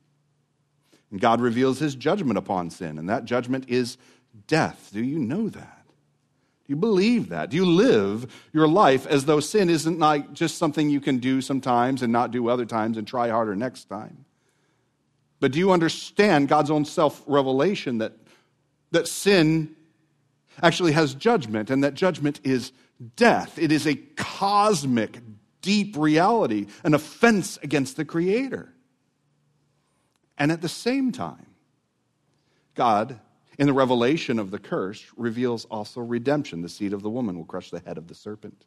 And 1.12 1.20
God 1.20 1.42
reveals 1.42 1.80
his 1.80 1.94
judgment 1.96 2.38
upon 2.38 2.70
sin, 2.70 2.98
and 2.98 3.10
that 3.10 3.26
judgment 3.26 3.66
is 3.68 3.98
death. 4.48 4.90
Do 4.94 5.04
you 5.04 5.20
know 5.20 5.50
that? 5.50 5.81
You 6.71 6.77
believe 6.77 7.29
that? 7.29 7.49
Do 7.49 7.57
you 7.57 7.65
live 7.65 8.34
your 8.53 8.67
life 8.67 9.05
as 9.05 9.25
though 9.25 9.41
sin 9.41 9.69
isn't 9.69 9.99
like 9.99 10.31
just 10.31 10.57
something 10.57 10.89
you 10.89 11.01
can 11.01 11.19
do 11.19 11.41
sometimes 11.41 12.01
and 12.01 12.13
not 12.13 12.31
do 12.31 12.47
other 12.47 12.65
times 12.65 12.97
and 12.97 13.05
try 13.05 13.29
harder 13.29 13.55
next 13.55 13.89
time? 13.89 14.23
But 15.41 15.51
do 15.51 15.60
you 15.60 15.71
understand 15.71 16.47
God's 16.47 16.71
own 16.71 16.86
self 16.86 17.21
revelation 17.27 17.97
that, 17.97 18.13
that 18.91 19.07
sin 19.10 19.75
actually 20.63 20.93
has 20.93 21.13
judgment 21.13 21.69
and 21.69 21.84
that 21.84 21.93
judgment 21.93 22.39
is 22.45 22.71
death? 23.17 23.60
It 23.60 23.73
is 23.73 23.86
a 23.86 23.95
cosmic, 23.95 25.19
deep 25.62 25.97
reality, 25.97 26.67
an 26.86 26.93
offense 26.93 27.60
against 27.62 27.97
the 27.97 28.05
Creator. 28.05 28.73
And 30.38 30.53
at 30.53 30.62
the 30.62 30.69
same 30.69 31.12
time, 31.12 31.47
God 32.75 33.19
in 33.60 33.68
the 33.68 33.74
revelation 33.74 34.40
of 34.40 34.52
the 34.52 34.60
curse 34.60 35.06
reveals 35.18 35.66
also 35.66 36.02
redemption. 36.02 36.62
The 36.62 36.70
seed 36.70 36.94
of 36.94 37.04
the 37.04 37.10
woman 37.10 37.38
will 37.38 37.46
crush 37.46 37.70
the 37.70 37.80
head 37.80 37.98
of 37.98 38.08
the 38.08 38.16
serpent. 38.16 38.66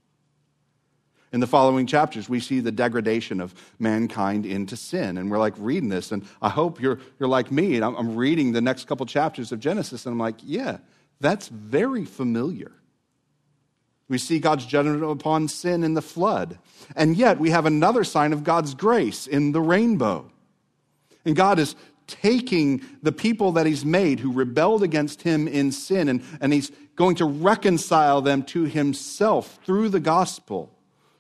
In 1.32 1.40
the 1.40 1.46
following 1.48 1.86
chapters, 1.86 2.28
we 2.28 2.38
see 2.38 2.60
the 2.60 2.70
degradation 2.70 3.40
of 3.40 3.54
mankind 3.80 4.46
into 4.46 4.76
sin. 4.76 5.18
And 5.18 5.30
we're 5.30 5.38
like 5.38 5.54
reading 5.58 5.88
this, 5.88 6.12
and 6.12 6.24
I 6.40 6.48
hope 6.48 6.80
you're, 6.80 7.00
you're 7.18 7.28
like 7.28 7.50
me. 7.50 7.74
And 7.74 7.84
I'm, 7.84 7.96
I'm 7.96 8.14
reading 8.14 8.52
the 8.52 8.60
next 8.60 8.86
couple 8.86 9.04
chapters 9.04 9.50
of 9.50 9.58
Genesis, 9.58 10.06
and 10.06 10.12
I'm 10.12 10.18
like, 10.20 10.36
yeah, 10.44 10.78
that's 11.20 11.48
very 11.48 12.04
familiar. 12.04 12.70
We 14.08 14.18
see 14.18 14.38
God's 14.38 14.64
judgment 14.64 15.02
upon 15.02 15.48
sin 15.48 15.82
in 15.82 15.94
the 15.94 16.02
flood. 16.02 16.58
And 16.94 17.16
yet, 17.16 17.40
we 17.40 17.50
have 17.50 17.66
another 17.66 18.04
sign 18.04 18.32
of 18.32 18.44
God's 18.44 18.74
grace 18.74 19.26
in 19.26 19.50
the 19.50 19.60
rainbow. 19.60 20.30
And 21.24 21.34
God 21.34 21.58
is 21.58 21.74
taking 22.06 22.82
the 23.02 23.12
people 23.12 23.52
that 23.52 23.66
He's 23.66 23.84
made 23.84 24.20
who 24.20 24.32
rebelled 24.32 24.82
against 24.82 25.22
Him 25.22 25.48
in 25.48 25.72
sin, 25.72 26.08
and, 26.08 26.22
and 26.40 26.52
He's 26.52 26.70
going 26.96 27.16
to 27.16 27.24
reconcile 27.24 28.22
them 28.22 28.42
to 28.44 28.64
Himself 28.64 29.58
through 29.64 29.88
the 29.88 30.00
gospel. 30.00 30.70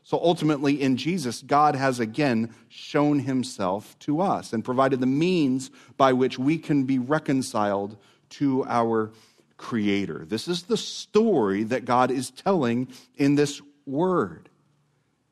So 0.02 0.18
ultimately, 0.22 0.82
in 0.82 0.96
Jesus, 0.96 1.42
God 1.42 1.74
has 1.74 1.98
again 1.98 2.54
shown 2.68 3.20
Himself 3.20 3.98
to 4.00 4.20
us 4.20 4.52
and 4.52 4.64
provided 4.64 5.00
the 5.00 5.06
means 5.06 5.70
by 5.96 6.12
which 6.12 6.38
we 6.38 6.58
can 6.58 6.84
be 6.84 6.98
reconciled 6.98 7.96
to 8.30 8.64
our 8.66 9.12
Creator. 9.56 10.26
This 10.26 10.48
is 10.48 10.64
the 10.64 10.76
story 10.76 11.62
that 11.64 11.84
God 11.84 12.10
is 12.10 12.30
telling 12.30 12.88
in 13.16 13.34
this 13.34 13.62
word. 13.86 14.50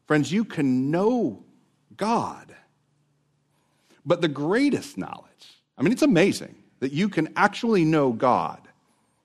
Friends, 0.06 0.32
you 0.32 0.44
can 0.44 0.90
know 0.90 1.44
God, 1.96 2.54
but 4.04 4.20
the 4.20 4.28
greatest 4.28 4.98
knowledge, 4.98 5.62
I 5.78 5.82
mean, 5.82 5.92
it's 5.92 6.02
amazing 6.02 6.56
that 6.80 6.92
you 6.92 7.08
can 7.08 7.32
actually 7.36 7.84
know 7.84 8.12
God, 8.12 8.60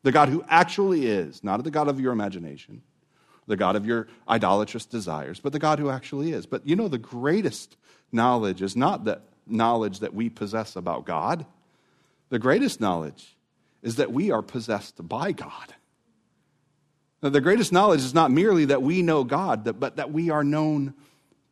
the 0.03 0.11
God 0.11 0.29
who 0.29 0.43
actually 0.47 1.07
is, 1.07 1.43
not 1.43 1.63
the 1.63 1.71
God 1.71 1.87
of 1.87 1.99
your 1.99 2.13
imagination, 2.13 2.81
the 3.47 3.57
God 3.57 3.75
of 3.75 3.85
your 3.85 4.07
idolatrous 4.29 4.85
desires, 4.85 5.39
but 5.39 5.53
the 5.53 5.59
God 5.59 5.79
who 5.79 5.89
actually 5.89 6.33
is. 6.33 6.45
But 6.45 6.67
you 6.67 6.75
know, 6.75 6.87
the 6.87 6.97
greatest 6.97 7.77
knowledge 8.11 8.61
is 8.61 8.75
not 8.75 9.05
the 9.05 9.21
knowledge 9.47 9.99
that 9.99 10.13
we 10.13 10.29
possess 10.29 10.75
about 10.75 11.05
God. 11.05 11.45
The 12.29 12.39
greatest 12.39 12.81
knowledge 12.81 13.35
is 13.81 13.95
that 13.95 14.11
we 14.11 14.31
are 14.31 14.41
possessed 14.41 15.07
by 15.07 15.31
God. 15.31 15.73
Now, 17.23 17.29
the 17.29 17.41
greatest 17.41 17.71
knowledge 17.71 18.01
is 18.01 18.13
not 18.13 18.31
merely 18.31 18.65
that 18.65 18.83
we 18.83 19.01
know 19.01 19.23
God, 19.23 19.79
but 19.79 19.95
that 19.95 20.11
we 20.11 20.29
are 20.29 20.43
known 20.43 20.93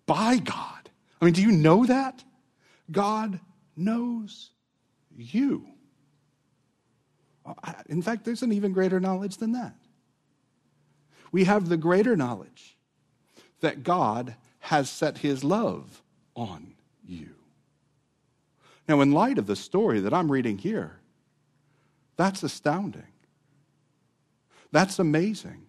by 0.05 0.38
God. 0.38 0.89
I 1.21 1.25
mean, 1.25 1.33
do 1.33 1.41
you 1.41 1.51
know 1.51 1.85
that? 1.85 2.23
God 2.91 3.39
knows 3.76 4.52
you. 5.15 5.67
In 7.88 8.02
fact, 8.02 8.26
there's 8.26 8.43
an 8.43 8.52
even 8.52 8.74
greater 8.74 9.00
knowledge 9.00 9.38
than 9.38 9.52
that. 9.54 9.76
We 11.32 11.43
have 11.43 11.69
the 11.69 11.78
greater 11.78 12.15
knowledge 12.15 12.78
that 13.60 13.84
God 13.84 14.36
has 14.60 14.89
set 14.89 15.19
his 15.19 15.43
love 15.43 16.02
on 16.36 16.74
you. 17.06 17.36
Now, 18.88 19.02
in 19.02 19.12
light 19.12 19.38
of 19.38 19.48
the 19.48 19.56
story 19.56 20.00
that 20.00 20.13
I'm 20.13 20.32
reading 20.32 20.58
here, 20.58 21.00
that's 22.17 22.43
astounding. 22.43 23.08
That's 24.71 25.00
amazing. 25.00 25.65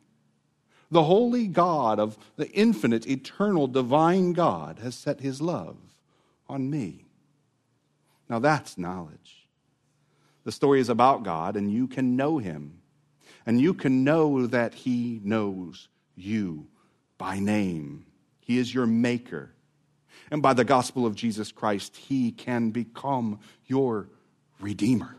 The 0.90 1.04
holy 1.04 1.48
God 1.48 1.98
of 1.98 2.16
the 2.36 2.50
infinite, 2.50 3.06
eternal, 3.06 3.66
divine 3.66 4.32
God 4.32 4.78
has 4.82 4.94
set 4.94 5.20
his 5.20 5.40
love 5.40 5.76
on 6.48 6.70
me. 6.70 7.05
Now 8.28 8.38
that's 8.38 8.76
knowledge. 8.78 9.46
The 10.44 10.52
story 10.52 10.80
is 10.80 10.88
about 10.88 11.24
God, 11.24 11.56
and 11.56 11.72
you 11.72 11.88
can 11.88 12.16
know 12.16 12.38
him. 12.38 12.80
And 13.46 13.60
you 13.60 13.74
can 13.74 14.04
know 14.04 14.46
that 14.46 14.74
he 14.74 15.20
knows 15.22 15.88
you 16.16 16.66
by 17.18 17.38
name. 17.38 18.06
He 18.40 18.58
is 18.58 18.72
your 18.72 18.86
maker. 18.86 19.52
And 20.30 20.42
by 20.42 20.54
the 20.54 20.64
gospel 20.64 21.06
of 21.06 21.14
Jesus 21.14 21.52
Christ, 21.52 21.96
he 21.96 22.32
can 22.32 22.70
become 22.70 23.40
your 23.66 24.08
redeemer. 24.60 25.16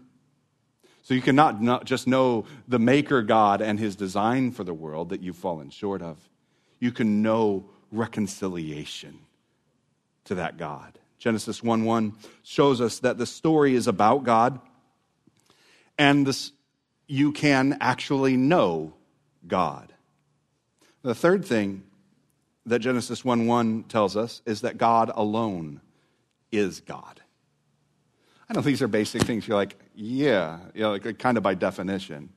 So 1.03 1.13
you 1.13 1.21
cannot 1.21 1.61
not 1.61 1.85
just 1.85 2.05
know 2.05 2.45
the 2.67 2.79
maker 2.79 3.21
God 3.21 3.61
and 3.61 3.79
his 3.79 3.95
design 3.95 4.51
for 4.51 4.65
the 4.65 4.73
world 4.73 5.09
that 5.09 5.21
you've 5.21 5.37
fallen 5.37 5.69
short 5.69 6.01
of. 6.01 6.17
You 6.79 6.91
can 6.91 7.21
know 7.21 7.69
reconciliation 7.91 9.19
to 10.25 10.35
that 10.35 10.57
God. 10.57 10.99
Genesis 11.17 11.63
1 11.63 11.83
1 11.83 12.13
shows 12.43 12.81
us 12.81 12.99
that 12.99 13.17
the 13.17 13.25
story 13.25 13.75
is 13.75 13.87
about 13.87 14.23
God, 14.23 14.59
and 15.97 16.27
this, 16.27 16.51
you 17.07 17.31
can 17.31 17.77
actually 17.81 18.37
know 18.37 18.93
God. 19.47 19.93
The 21.01 21.15
third 21.15 21.45
thing 21.45 21.83
that 22.65 22.79
Genesis 22.79 23.23
1 23.25 23.47
1 23.47 23.83
tells 23.83 24.15
us 24.15 24.41
is 24.45 24.61
that 24.61 24.77
God 24.77 25.11
alone 25.15 25.81
is 26.51 26.81
God. 26.81 27.21
I 28.49 28.53
know 28.53 28.61
these 28.61 28.81
are 28.81 28.87
basic 28.87 29.23
things. 29.23 29.47
You're 29.47 29.57
like, 29.57 29.77
yeah, 29.95 30.59
you 30.73 30.81
know, 30.81 30.91
like, 30.91 31.19
kind 31.19 31.37
of 31.37 31.43
by 31.43 31.53
definition. 31.53 32.29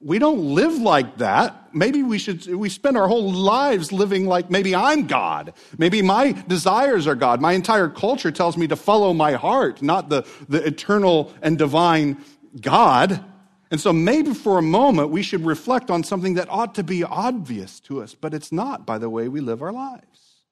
We 0.00 0.18
don't 0.18 0.54
live 0.54 0.74
like 0.74 1.18
that. 1.18 1.74
Maybe 1.74 2.02
we 2.02 2.18
should, 2.18 2.46
we 2.46 2.68
spend 2.68 2.96
our 2.96 3.08
whole 3.08 3.32
lives 3.32 3.90
living 3.90 4.26
like 4.26 4.50
maybe 4.50 4.74
I'm 4.74 5.06
God. 5.06 5.54
Maybe 5.78 6.02
my 6.02 6.32
desires 6.32 7.06
are 7.06 7.14
God. 7.14 7.40
My 7.40 7.52
entire 7.52 7.88
culture 7.88 8.30
tells 8.30 8.56
me 8.56 8.66
to 8.68 8.76
follow 8.76 9.14
my 9.14 9.32
heart, 9.32 9.80
not 9.80 10.10
the, 10.10 10.26
the 10.48 10.64
eternal 10.66 11.32
and 11.40 11.56
divine 11.56 12.22
God. 12.60 13.24
And 13.70 13.80
so 13.80 13.92
maybe 13.92 14.34
for 14.34 14.58
a 14.58 14.62
moment 14.62 15.10
we 15.10 15.22
should 15.22 15.44
reflect 15.44 15.90
on 15.90 16.04
something 16.04 16.34
that 16.34 16.50
ought 16.50 16.74
to 16.74 16.82
be 16.82 17.02
obvious 17.02 17.80
to 17.80 18.02
us, 18.02 18.14
but 18.14 18.34
it's 18.34 18.52
not 18.52 18.84
by 18.84 18.98
the 18.98 19.08
way 19.08 19.28
we 19.28 19.40
live 19.40 19.62
our 19.62 19.72
lives. 19.72 20.42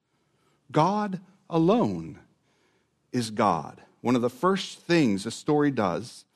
God 0.70 1.20
alone 1.50 2.20
is 3.12 3.30
God 3.30 3.82
one 4.02 4.16
of 4.16 4.22
the 4.22 4.30
first 4.30 4.80
things 4.80 5.24
a 5.24 5.30
story 5.30 5.70
does 5.70 6.26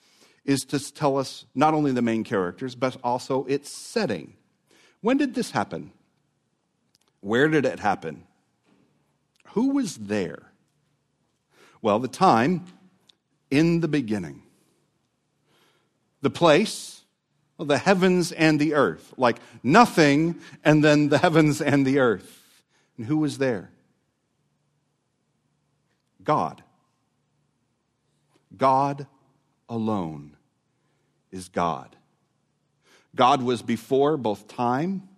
is 0.46 0.60
to 0.60 0.92
tell 0.92 1.18
us 1.18 1.44
not 1.54 1.74
only 1.74 1.92
the 1.92 2.00
main 2.00 2.24
characters, 2.24 2.74
but 2.74 2.96
also 3.02 3.44
its 3.44 3.76
setting. 3.76 4.34
When 5.02 5.18
did 5.18 5.34
this 5.34 5.50
happen? 5.50 5.92
Where 7.20 7.48
did 7.48 7.66
it 7.66 7.80
happen? 7.80 8.24
Who 9.48 9.70
was 9.70 9.96
there? 9.96 10.52
Well, 11.82 11.98
the 11.98 12.08
time 12.08 12.64
in 13.50 13.80
the 13.80 13.88
beginning. 13.88 14.42
The 16.22 16.30
place, 16.30 17.02
well, 17.58 17.66
the 17.66 17.78
heavens 17.78 18.30
and 18.32 18.60
the 18.60 18.74
earth, 18.74 19.12
like 19.16 19.38
nothing 19.62 20.40
and 20.64 20.82
then 20.82 21.08
the 21.08 21.18
heavens 21.18 21.60
and 21.60 21.84
the 21.84 21.98
earth. 21.98 22.62
And 22.96 23.06
who 23.06 23.18
was 23.18 23.38
there? 23.38 23.70
God. 26.22 26.62
God 28.56 29.06
alone 29.68 30.35
is 31.36 31.48
God. 31.48 31.94
God 33.14 33.42
was 33.42 33.62
before 33.62 34.16
both 34.16 34.48
time 34.48 35.08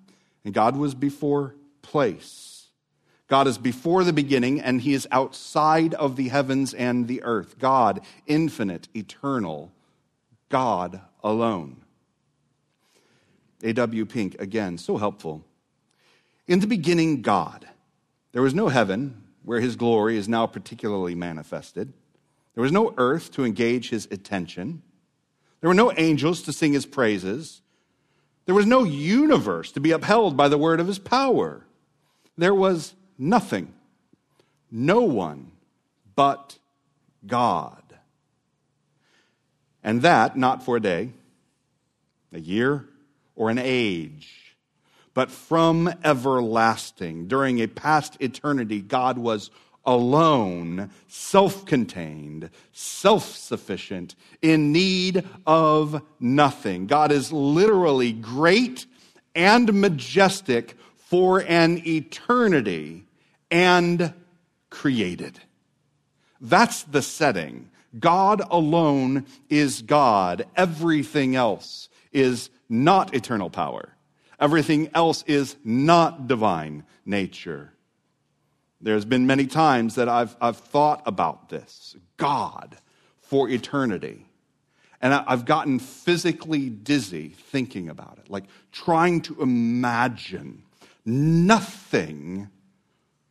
and 0.45 0.53
God 0.53 0.77
was 0.77 0.95
before 0.95 1.55
place. 1.83 2.67
God 3.29 3.47
is 3.47 3.59
before 3.59 4.05
the 4.05 4.13
beginning 4.13 4.61
and 4.61 4.81
he 4.81 4.95
is 4.95 5.09
outside 5.11 5.95
of 5.95 6.17
the 6.17 6.29
heavens 6.29 6.75
and 6.75 7.09
the 7.09 7.23
earth. 7.23 7.59
God, 7.59 8.01
infinite, 8.27 8.89
eternal, 8.95 9.73
God 10.49 11.01
alone. 11.23 11.83
A.W. 13.63 14.07
Pink, 14.07 14.41
again, 14.41 14.79
so 14.79 14.97
helpful. 14.97 15.45
In 16.47 16.61
the 16.61 16.67
beginning, 16.67 17.23
God. 17.23 17.69
There 18.33 18.43
was 18.43 18.55
no 18.55 18.69
heaven 18.69 19.25
where 19.43 19.61
his 19.61 19.77
glory 19.77 20.17
is 20.17 20.29
now 20.29 20.47
particularly 20.47 21.15
manifested. 21.15 21.93
There 22.55 22.63
was 22.63 22.73
no 22.73 22.95
earth 22.97 23.33
to 23.33 23.45
engage 23.45 23.91
his 23.91 24.07
attention. 24.11 24.83
There 25.61 25.69
were 25.69 25.75
no 25.75 25.93
angels 25.97 26.43
to 26.43 26.53
sing 26.53 26.73
his 26.73 26.87
praises. 26.87 27.61
There 28.47 28.55
was 28.55 28.67
no 28.67 28.85
universe 28.85 29.73
to 29.73 29.81
be 29.81 29.91
upheld 29.91 30.37
by 30.37 30.49
the 30.49 30.59
word 30.59 30.81
of 30.81 30.87
his 30.87 30.99
power. 30.99 31.65
There 32.37 32.55
was 32.55 32.95
nothing, 33.19 33.75
no 34.71 35.03
one 35.03 35.51
but 36.15 36.59
God. 37.27 37.83
And 39.83 40.03
that 40.03 40.37
not 40.37 40.63
for 40.63 40.77
a 40.77 40.81
day, 40.81 41.11
a 42.33 42.41
year, 42.41 42.89
or 43.35 43.51
an 43.51 43.59
age, 43.59 44.57
but 45.15 45.31
from 45.31 45.93
everlasting. 46.05 47.27
During 47.27 47.61
a 47.61 47.67
past 47.67 48.17
eternity, 48.21 48.81
God 48.81 49.19
was 49.19 49.51
alone, 49.89 50.91
self 51.09 51.65
contained, 51.65 52.51
self 52.73 53.35
sufficient, 53.35 54.15
in 54.43 54.71
need 54.71 55.25
of 55.47 56.03
nothing. 56.21 56.87
God 56.87 57.11
is 57.11 57.33
literally 57.33 58.13
great 58.13 58.85
and 59.35 59.73
majestic 59.73 60.77
for 60.97 61.41
an 61.41 61.83
eternity 61.87 63.07
and 63.51 64.13
created. 64.69 65.41
That's 66.39 66.83
the 66.83 67.01
setting. 67.01 67.71
God 67.99 68.43
alone 68.51 69.25
is 69.49 69.81
God. 69.81 70.47
Everything 70.55 71.35
else 71.35 71.89
is 72.13 72.51
not 72.69 73.15
eternal 73.15 73.49
power. 73.49 73.95
Everything 74.39 74.91
else 74.95 75.25
is 75.27 75.57
not 75.65 76.29
divine 76.29 76.85
nature. 77.07 77.73
There's 78.81 79.05
been 79.05 79.27
many 79.27 79.47
times 79.47 79.97
that 79.97 80.09
I've, 80.09 80.37
I've 80.41 80.57
thought 80.57 81.03
about 81.05 81.49
this 81.49 81.97
God 82.17 82.77
for 83.21 83.49
eternity. 83.49 84.25
And 85.01 85.15
I've 85.15 85.45
gotten 85.45 85.79
physically 85.79 86.69
dizzy 86.69 87.29
thinking 87.29 87.89
about 87.89 88.19
it, 88.19 88.31
like 88.31 88.45
trying 88.73 89.21
to 89.23 89.41
imagine 89.41 90.63
nothing 91.05 92.49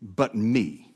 but 0.01 0.33
me. 0.33 0.93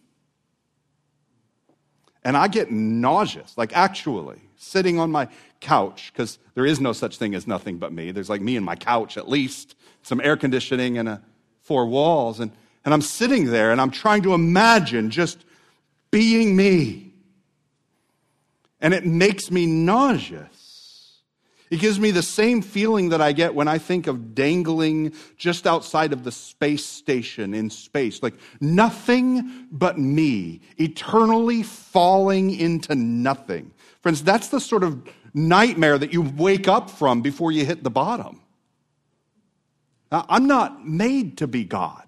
And 2.23 2.37
I 2.37 2.47
get 2.47 2.71
nauseous, 2.71 3.57
like 3.57 3.75
actually 3.75 4.39
sitting 4.55 4.99
on 4.99 5.11
my 5.11 5.27
couch, 5.59 6.11
because 6.13 6.39
there 6.53 6.65
is 6.65 6.79
no 6.79 6.93
such 6.93 7.17
thing 7.17 7.35
as 7.35 7.47
nothing 7.47 7.77
but 7.77 7.91
me. 7.91 8.11
There's 8.11 8.29
like 8.29 8.41
me 8.41 8.55
and 8.55 8.65
my 8.65 8.75
couch 8.75 9.17
at 9.17 9.27
least, 9.27 9.75
some 10.03 10.21
air 10.21 10.37
conditioning 10.37 10.97
and 10.97 11.09
a, 11.09 11.21
four 11.61 11.85
walls. 11.87 12.39
And, 12.39 12.51
and 12.83 12.93
I'm 12.93 13.01
sitting 13.01 13.45
there 13.45 13.71
and 13.71 13.79
I'm 13.79 13.91
trying 13.91 14.23
to 14.23 14.33
imagine 14.33 15.09
just 15.09 15.45
being 16.09 16.55
me. 16.55 17.13
And 18.79 18.93
it 18.93 19.05
makes 19.05 19.51
me 19.51 19.65
nauseous. 19.65 20.51
It 21.69 21.79
gives 21.79 21.99
me 21.99 22.11
the 22.11 22.21
same 22.21 22.61
feeling 22.61 23.09
that 23.09 23.21
I 23.21 23.31
get 23.31 23.55
when 23.55 23.69
I 23.69 23.77
think 23.77 24.07
of 24.07 24.35
dangling 24.35 25.13
just 25.37 25.65
outside 25.65 26.11
of 26.11 26.25
the 26.25 26.31
space 26.31 26.85
station 26.85 27.53
in 27.53 27.69
space. 27.69 28.21
Like 28.21 28.33
nothing 28.59 29.67
but 29.71 29.97
me, 29.97 30.59
eternally 30.77 31.63
falling 31.63 32.53
into 32.53 32.93
nothing. 32.93 33.71
Friends, 34.01 34.21
that's 34.21 34.49
the 34.49 34.59
sort 34.59 34.83
of 34.83 35.01
nightmare 35.33 35.97
that 35.97 36.11
you 36.11 36.23
wake 36.23 36.67
up 36.67 36.89
from 36.89 37.21
before 37.21 37.53
you 37.53 37.65
hit 37.65 37.83
the 37.83 37.89
bottom. 37.89 38.41
Now, 40.11 40.25
I'm 40.27 40.47
not 40.47 40.85
made 40.85 41.37
to 41.37 41.47
be 41.47 41.63
God. 41.63 42.00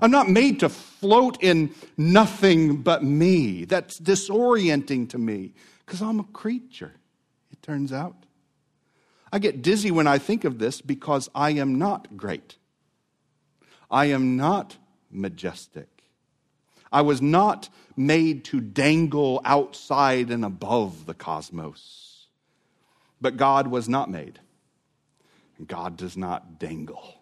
I'm 0.00 0.10
not 0.10 0.28
made 0.28 0.60
to 0.60 0.68
float 0.68 1.42
in 1.42 1.74
nothing 1.96 2.78
but 2.82 3.04
me. 3.04 3.64
That's 3.64 4.00
disorienting 4.00 5.10
to 5.10 5.18
me 5.18 5.54
because 5.84 6.02
I'm 6.02 6.20
a 6.20 6.24
creature 6.24 6.92
it 7.52 7.62
turns 7.62 7.92
out. 7.92 8.16
I 9.32 9.38
get 9.38 9.62
dizzy 9.62 9.90
when 9.90 10.06
I 10.06 10.18
think 10.18 10.44
of 10.44 10.58
this 10.58 10.80
because 10.80 11.28
I 11.34 11.50
am 11.50 11.78
not 11.78 12.16
great. 12.16 12.56
I 13.90 14.06
am 14.06 14.36
not 14.36 14.76
majestic. 15.10 15.88
I 16.90 17.02
was 17.02 17.22
not 17.22 17.68
made 17.96 18.44
to 18.46 18.60
dangle 18.60 19.40
outside 19.44 20.30
and 20.30 20.44
above 20.44 21.06
the 21.06 21.14
cosmos. 21.14 22.26
But 23.20 23.36
God 23.36 23.68
was 23.68 23.88
not 23.88 24.10
made. 24.10 24.40
God 25.66 25.96
does 25.96 26.16
not 26.16 26.58
dangle. 26.58 27.21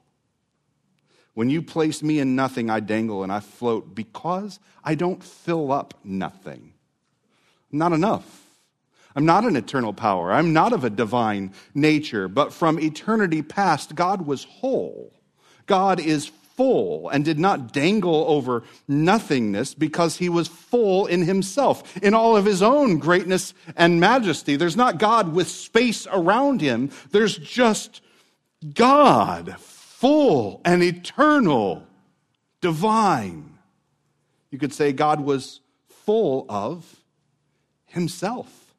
When 1.35 1.51
you 1.51 1.62
place 1.62 2.03
me 2.03 2.19
in 2.19 2.35
nothing, 2.35 2.71
I 2.71 2.81
dangle 2.81 3.23
and 3.23 3.33
I 3.33 3.40
float 3.40 3.95
because 3.95 4.59
I 4.83 4.95
don't 4.95 5.23
fill 5.23 5.73
up 5.73 5.95
nothing. 6.05 6.75
Not 7.71 7.93
enough. 7.93 8.47
I'm 9.14 9.27
not 9.27 9.45
an 9.45 9.57
eternal 9.57 9.93
power. 9.93 10.33
I'm 10.33 10.53
not 10.53 10.73
of 10.73 10.85
a 10.85 10.90
divine 10.90 11.53
nature, 11.75 12.29
but 12.29 12.53
from 12.53 12.79
eternity 12.79 13.43
past, 13.43 13.95
God 13.95 14.27
was 14.27 14.45
whole. 14.45 15.12
God 15.66 16.01
is 16.01 16.31
full 16.57 17.09
and 17.09 17.25
did 17.25 17.38
not 17.38 17.73
dangle 17.73 18.25
over 18.29 18.62
nothingness 18.87 19.73
because 19.75 20.19
he 20.19 20.29
was 20.29 20.47
full 20.47 21.07
in 21.07 21.25
himself, 21.25 21.97
in 21.99 22.12
all 22.12 22.37
of 22.37 22.45
his 22.45 22.62
own 22.62 22.99
greatness 22.99 23.55
and 23.77 23.99
majesty. 23.99 24.57
There's 24.57 24.77
not 24.77 24.99
God 24.99 25.33
with 25.33 25.49
space 25.49 26.07
around 26.12 26.61
him, 26.61 26.90
there's 27.12 27.37
just 27.38 28.03
God, 28.75 29.57
full 30.01 30.63
and 30.65 30.83
eternal, 30.83 31.87
divine. 32.63 33.59
You 34.51 34.59
could 34.59 34.73
say 34.73 34.93
God 34.93 35.21
was 35.21 35.61
full 35.89 36.47
of 36.49 37.03
himself. 37.85 38.75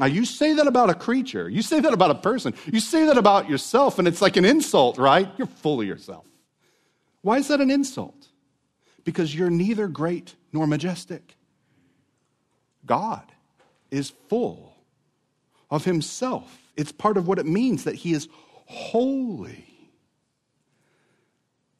Now, 0.00 0.06
you 0.06 0.24
say 0.24 0.54
that 0.54 0.66
about 0.66 0.90
a 0.90 0.94
creature, 0.94 1.48
you 1.48 1.62
say 1.62 1.78
that 1.78 1.92
about 1.92 2.10
a 2.10 2.16
person, 2.16 2.54
you 2.72 2.80
say 2.80 3.04
that 3.04 3.18
about 3.18 3.48
yourself, 3.48 4.00
and 4.00 4.08
it's 4.08 4.20
like 4.20 4.36
an 4.36 4.44
insult, 4.44 4.98
right? 4.98 5.28
You're 5.38 5.46
full 5.46 5.80
of 5.80 5.86
yourself. 5.86 6.24
Why 7.22 7.36
is 7.36 7.46
that 7.48 7.60
an 7.60 7.70
insult? 7.70 8.26
Because 9.04 9.32
you're 9.32 9.50
neither 9.50 9.86
great 9.86 10.34
nor 10.52 10.66
majestic. 10.66 11.36
God 12.84 13.22
is 13.92 14.12
full 14.28 14.74
of 15.70 15.84
himself. 15.84 16.58
It's 16.76 16.90
part 16.90 17.16
of 17.16 17.28
what 17.28 17.38
it 17.38 17.46
means 17.46 17.84
that 17.84 17.94
he 17.94 18.12
is 18.12 18.26
holy. 18.66 19.69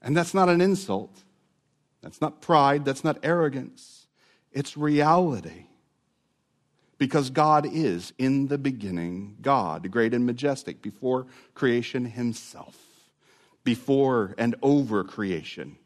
And 0.02 0.16
that's 0.16 0.34
not 0.34 0.48
an 0.48 0.60
insult. 0.60 1.24
That's 2.02 2.20
not 2.20 2.40
pride. 2.40 2.84
That's 2.84 3.04
not 3.04 3.18
arrogance. 3.22 4.06
It's 4.52 4.76
reality 4.76 5.66
because 7.00 7.30
God 7.30 7.66
is 7.66 8.12
in 8.18 8.48
the 8.48 8.58
beginning 8.58 9.36
God, 9.40 9.90
great 9.90 10.12
and 10.12 10.26
majestic, 10.26 10.82
before 10.82 11.26
creation 11.54 12.04
himself, 12.04 12.76
before 13.64 14.34
and 14.36 14.54
over 14.62 15.02
creation 15.02 15.76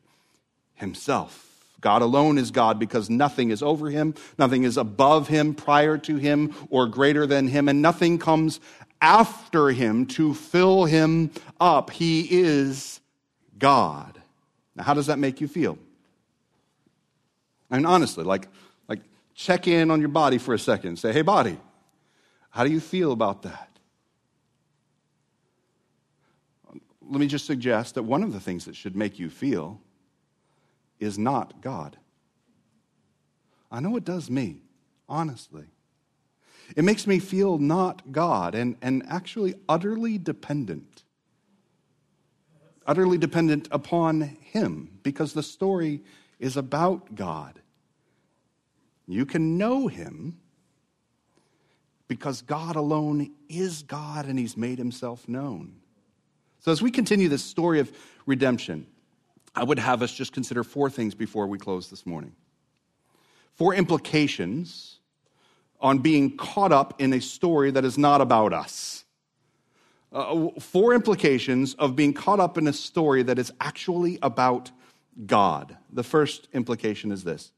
himself. 0.74 1.50
God 1.80 2.02
alone 2.02 2.38
is 2.38 2.50
God 2.50 2.78
because 2.78 3.10
nothing 3.10 3.50
is 3.50 3.62
over 3.62 3.90
him, 3.90 4.14
nothing 4.38 4.64
is 4.64 4.76
above 4.76 5.28
him, 5.28 5.54
prior 5.54 5.98
to 5.98 6.16
him, 6.16 6.54
or 6.70 6.86
greater 6.86 7.26
than 7.26 7.46
him, 7.46 7.68
and 7.68 7.82
nothing 7.82 8.18
comes 8.18 8.58
after 9.02 9.68
him 9.68 10.06
to 10.06 10.34
fill 10.34 10.86
him 10.86 11.30
up. 11.60 11.90
He 11.90 12.26
is 12.30 13.00
God. 13.58 14.20
Now, 14.74 14.84
how 14.84 14.94
does 14.94 15.06
that 15.06 15.18
make 15.18 15.40
you 15.40 15.48
feel? 15.48 15.78
I 17.70 17.76
mean, 17.76 17.86
honestly, 17.86 18.24
like, 18.24 18.48
like 18.88 19.00
check 19.34 19.66
in 19.68 19.90
on 19.90 20.00
your 20.00 20.08
body 20.08 20.38
for 20.38 20.54
a 20.54 20.58
second. 20.58 20.98
Say, 20.98 21.12
hey, 21.12 21.22
body, 21.22 21.58
how 22.50 22.64
do 22.64 22.70
you 22.70 22.80
feel 22.80 23.12
about 23.12 23.42
that? 23.42 23.70
Let 27.06 27.20
me 27.20 27.26
just 27.26 27.46
suggest 27.46 27.96
that 27.96 28.02
one 28.02 28.22
of 28.22 28.32
the 28.32 28.40
things 28.40 28.64
that 28.64 28.74
should 28.74 28.96
make 28.96 29.18
you 29.18 29.28
feel 29.28 29.80
is 30.98 31.18
not 31.18 31.60
God. 31.60 31.98
I 33.70 33.80
know 33.80 33.96
it 33.96 34.04
does 34.04 34.30
me, 34.30 34.62
honestly. 35.08 35.64
It 36.76 36.84
makes 36.84 37.06
me 37.06 37.18
feel 37.18 37.58
not 37.58 38.12
God 38.12 38.54
and, 38.54 38.76
and 38.80 39.02
actually 39.08 39.54
utterly 39.68 40.16
dependent. 40.16 41.03
Utterly 42.86 43.18
dependent 43.18 43.68
upon 43.70 44.20
Him 44.20 44.98
because 45.02 45.32
the 45.32 45.42
story 45.42 46.02
is 46.38 46.56
about 46.56 47.14
God. 47.14 47.60
You 49.06 49.26
can 49.26 49.58
know 49.58 49.86
him 49.86 50.38
because 52.08 52.42
God 52.42 52.76
alone 52.76 53.32
is 53.48 53.82
God 53.82 54.26
and 54.26 54.38
he's 54.38 54.56
made 54.56 54.78
himself 54.78 55.28
known. 55.28 55.76
So, 56.60 56.72
as 56.72 56.80
we 56.80 56.90
continue 56.90 57.28
this 57.28 57.44
story 57.44 57.80
of 57.80 57.92
redemption, 58.26 58.86
I 59.54 59.64
would 59.64 59.78
have 59.78 60.02
us 60.02 60.12
just 60.12 60.32
consider 60.32 60.64
four 60.64 60.88
things 60.88 61.14
before 61.14 61.46
we 61.46 61.58
close 61.58 61.90
this 61.90 62.06
morning. 62.06 62.34
Four 63.54 63.74
implications 63.74 64.98
on 65.80 65.98
being 65.98 66.36
caught 66.36 66.72
up 66.72 67.00
in 67.00 67.12
a 67.12 67.20
story 67.20 67.70
that 67.70 67.84
is 67.84 67.98
not 67.98 68.20
about 68.20 68.52
us. 68.52 69.03
Uh, 70.14 70.48
four 70.60 70.94
implications 70.94 71.74
of 71.74 71.96
being 71.96 72.12
caught 72.12 72.38
up 72.38 72.56
in 72.56 72.68
a 72.68 72.72
story 72.72 73.24
that 73.24 73.36
is 73.36 73.52
actually 73.60 74.16
about 74.22 74.70
God. 75.26 75.76
The 75.92 76.04
first 76.04 76.46
implication 76.52 77.10
is 77.10 77.24
this 77.24 77.50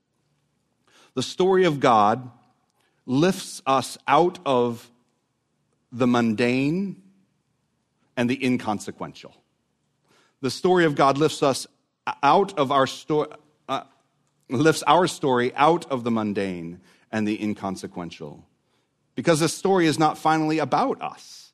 the 1.14 1.22
story 1.22 1.64
of 1.64 1.80
God 1.80 2.30
lifts 3.04 3.60
us 3.66 3.98
out 4.08 4.38
of 4.46 4.90
the 5.92 6.06
mundane 6.06 7.02
and 8.16 8.28
the 8.28 8.42
inconsequential. 8.42 9.34
The 10.40 10.50
story 10.50 10.86
of 10.86 10.94
God 10.94 11.18
lifts 11.18 11.42
us 11.42 11.66
out 12.22 12.58
of 12.58 12.72
our 12.72 12.86
story, 12.86 13.28
uh, 13.68 13.82
lifts 14.48 14.82
our 14.86 15.06
story 15.06 15.54
out 15.56 15.90
of 15.90 16.04
the 16.04 16.11
mundane 16.11 16.80
and 17.12 17.28
the 17.28 17.42
inconsequential. 17.42 18.46
Because 19.14 19.40
the 19.40 19.48
story 19.48 19.86
is 19.86 19.98
not 19.98 20.16
finally 20.16 20.59
about 20.59 21.02
us. 21.02 21.45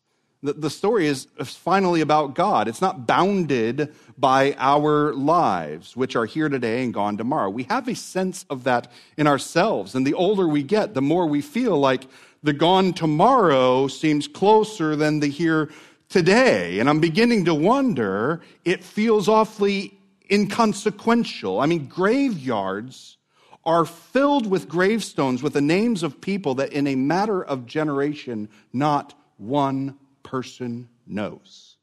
The, 0.44 0.70
story 0.70 1.06
is 1.06 1.28
finally 1.44 2.00
about 2.00 2.34
God. 2.34 2.66
It's 2.66 2.80
not 2.80 3.06
bounded 3.06 3.94
by 4.18 4.56
our 4.58 5.12
lives, 5.12 5.96
which 5.96 6.16
are 6.16 6.26
here 6.26 6.48
today 6.48 6.82
and 6.82 6.92
gone 6.92 7.16
tomorrow. 7.16 7.48
We 7.48 7.62
have 7.64 7.86
a 7.86 7.94
sense 7.94 8.44
of 8.50 8.64
that 8.64 8.90
in 9.16 9.28
ourselves. 9.28 9.94
And 9.94 10.04
the 10.04 10.14
older 10.14 10.48
we 10.48 10.64
get, 10.64 10.94
the 10.94 11.02
more 11.02 11.26
we 11.26 11.42
feel 11.42 11.78
like 11.78 12.08
the 12.42 12.52
gone 12.52 12.92
tomorrow 12.92 13.86
seems 13.86 14.26
closer 14.26 14.96
than 14.96 15.20
the 15.20 15.28
here 15.28 15.70
today. 16.08 16.80
And 16.80 16.88
I'm 16.90 16.98
beginning 16.98 17.44
to 17.44 17.54
wonder, 17.54 18.40
it 18.64 18.82
feels 18.82 19.28
awfully 19.28 19.96
inconsequential. 20.28 21.60
I 21.60 21.66
mean, 21.66 21.86
graveyards 21.86 23.16
are 23.64 23.84
filled 23.84 24.48
with 24.48 24.68
gravestones 24.68 25.40
with 25.40 25.52
the 25.52 25.60
names 25.60 26.02
of 26.02 26.20
people 26.20 26.56
that 26.56 26.72
in 26.72 26.88
a 26.88 26.96
matter 26.96 27.44
of 27.44 27.64
generation, 27.64 28.48
not 28.72 29.14
one 29.36 29.96
person 30.22 30.88
knows. 31.06 31.76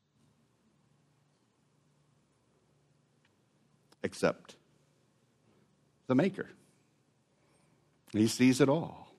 Except 4.03 4.55
the 6.07 6.15
Maker. 6.15 6.49
He 8.11 8.27
sees 8.27 8.59
it 8.61 8.69
all. 8.69 9.13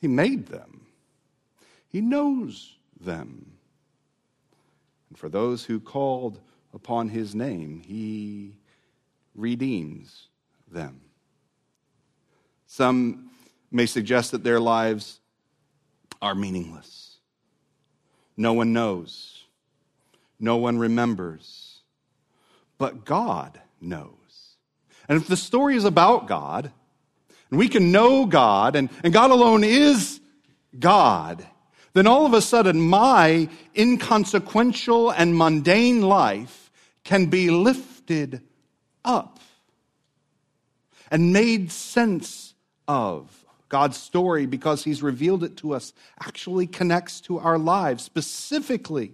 He 0.00 0.08
made 0.08 0.46
them, 0.46 0.86
He 1.88 2.00
knows 2.00 2.76
them. 3.00 3.52
And 5.08 5.18
for 5.18 5.28
those 5.28 5.64
who 5.64 5.80
called 5.80 6.40
upon 6.74 7.08
His 7.08 7.34
name, 7.34 7.80
He 7.84 8.56
redeems 9.34 10.28
them. 10.70 11.00
Some 12.66 13.30
may 13.70 13.86
suggest 13.86 14.32
that 14.32 14.44
their 14.44 14.60
lives 14.60 15.20
are 16.20 16.34
meaningless. 16.34 17.07
No 18.38 18.52
one 18.52 18.72
knows, 18.72 19.42
no 20.38 20.58
one 20.58 20.78
remembers, 20.78 21.80
but 22.78 23.04
God 23.04 23.60
knows. 23.80 24.12
And 25.08 25.20
if 25.20 25.26
the 25.26 25.36
story 25.36 25.74
is 25.74 25.84
about 25.84 26.28
God, 26.28 26.70
and 27.50 27.58
we 27.58 27.68
can 27.68 27.90
know 27.90 28.26
God, 28.26 28.76
and, 28.76 28.90
and 29.02 29.12
God 29.12 29.32
alone 29.32 29.64
is 29.64 30.20
God, 30.78 31.44
then 31.94 32.06
all 32.06 32.26
of 32.26 32.32
a 32.32 32.40
sudden 32.40 32.80
my 32.80 33.48
inconsequential 33.76 35.10
and 35.10 35.36
mundane 35.36 36.00
life 36.02 36.70
can 37.02 37.26
be 37.26 37.50
lifted 37.50 38.40
up 39.04 39.40
and 41.10 41.32
made 41.32 41.72
sense 41.72 42.54
of. 42.86 43.37
God's 43.68 43.96
story, 43.96 44.46
because 44.46 44.84
He's 44.84 45.02
revealed 45.02 45.44
it 45.44 45.56
to 45.58 45.74
us, 45.74 45.92
actually 46.20 46.66
connects 46.66 47.20
to 47.22 47.38
our 47.38 47.58
lives. 47.58 48.04
Specifically, 48.04 49.12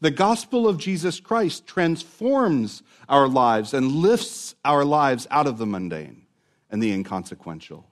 the 0.00 0.10
gospel 0.10 0.68
of 0.68 0.78
Jesus 0.78 1.18
Christ 1.18 1.66
transforms 1.66 2.82
our 3.08 3.26
lives 3.26 3.74
and 3.74 3.90
lifts 3.90 4.54
our 4.64 4.84
lives 4.84 5.26
out 5.30 5.46
of 5.46 5.58
the 5.58 5.66
mundane 5.66 6.22
and 6.70 6.82
the 6.82 6.92
inconsequential. 6.92 7.86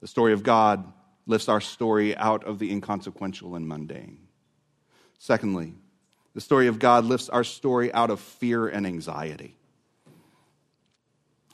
The 0.00 0.06
story 0.06 0.32
of 0.32 0.42
God 0.42 0.92
lifts 1.26 1.48
our 1.48 1.60
story 1.60 2.16
out 2.16 2.44
of 2.44 2.58
the 2.58 2.70
inconsequential 2.70 3.54
and 3.54 3.66
mundane. 3.66 4.18
Secondly, 5.18 5.74
the 6.34 6.40
story 6.40 6.66
of 6.66 6.78
God 6.78 7.04
lifts 7.04 7.28
our 7.28 7.44
story 7.44 7.92
out 7.92 8.10
of 8.10 8.18
fear 8.18 8.66
and 8.66 8.86
anxiety. 8.86 9.56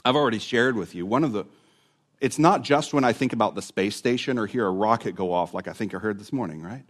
I've 0.04 0.16
already 0.16 0.38
shared 0.38 0.76
with 0.76 0.94
you 0.94 1.04
one 1.04 1.24
of 1.24 1.32
the 1.32 1.44
it's 2.20 2.38
not 2.38 2.62
just 2.62 2.92
when 2.92 3.04
I 3.04 3.12
think 3.12 3.32
about 3.32 3.54
the 3.54 3.62
space 3.62 3.96
station 3.96 4.38
or 4.38 4.46
hear 4.46 4.66
a 4.66 4.70
rocket 4.70 5.14
go 5.14 5.32
off 5.32 5.54
like 5.54 5.68
I 5.68 5.72
think 5.72 5.94
I 5.94 5.98
heard 5.98 6.18
this 6.18 6.32
morning, 6.32 6.62
right? 6.62 6.84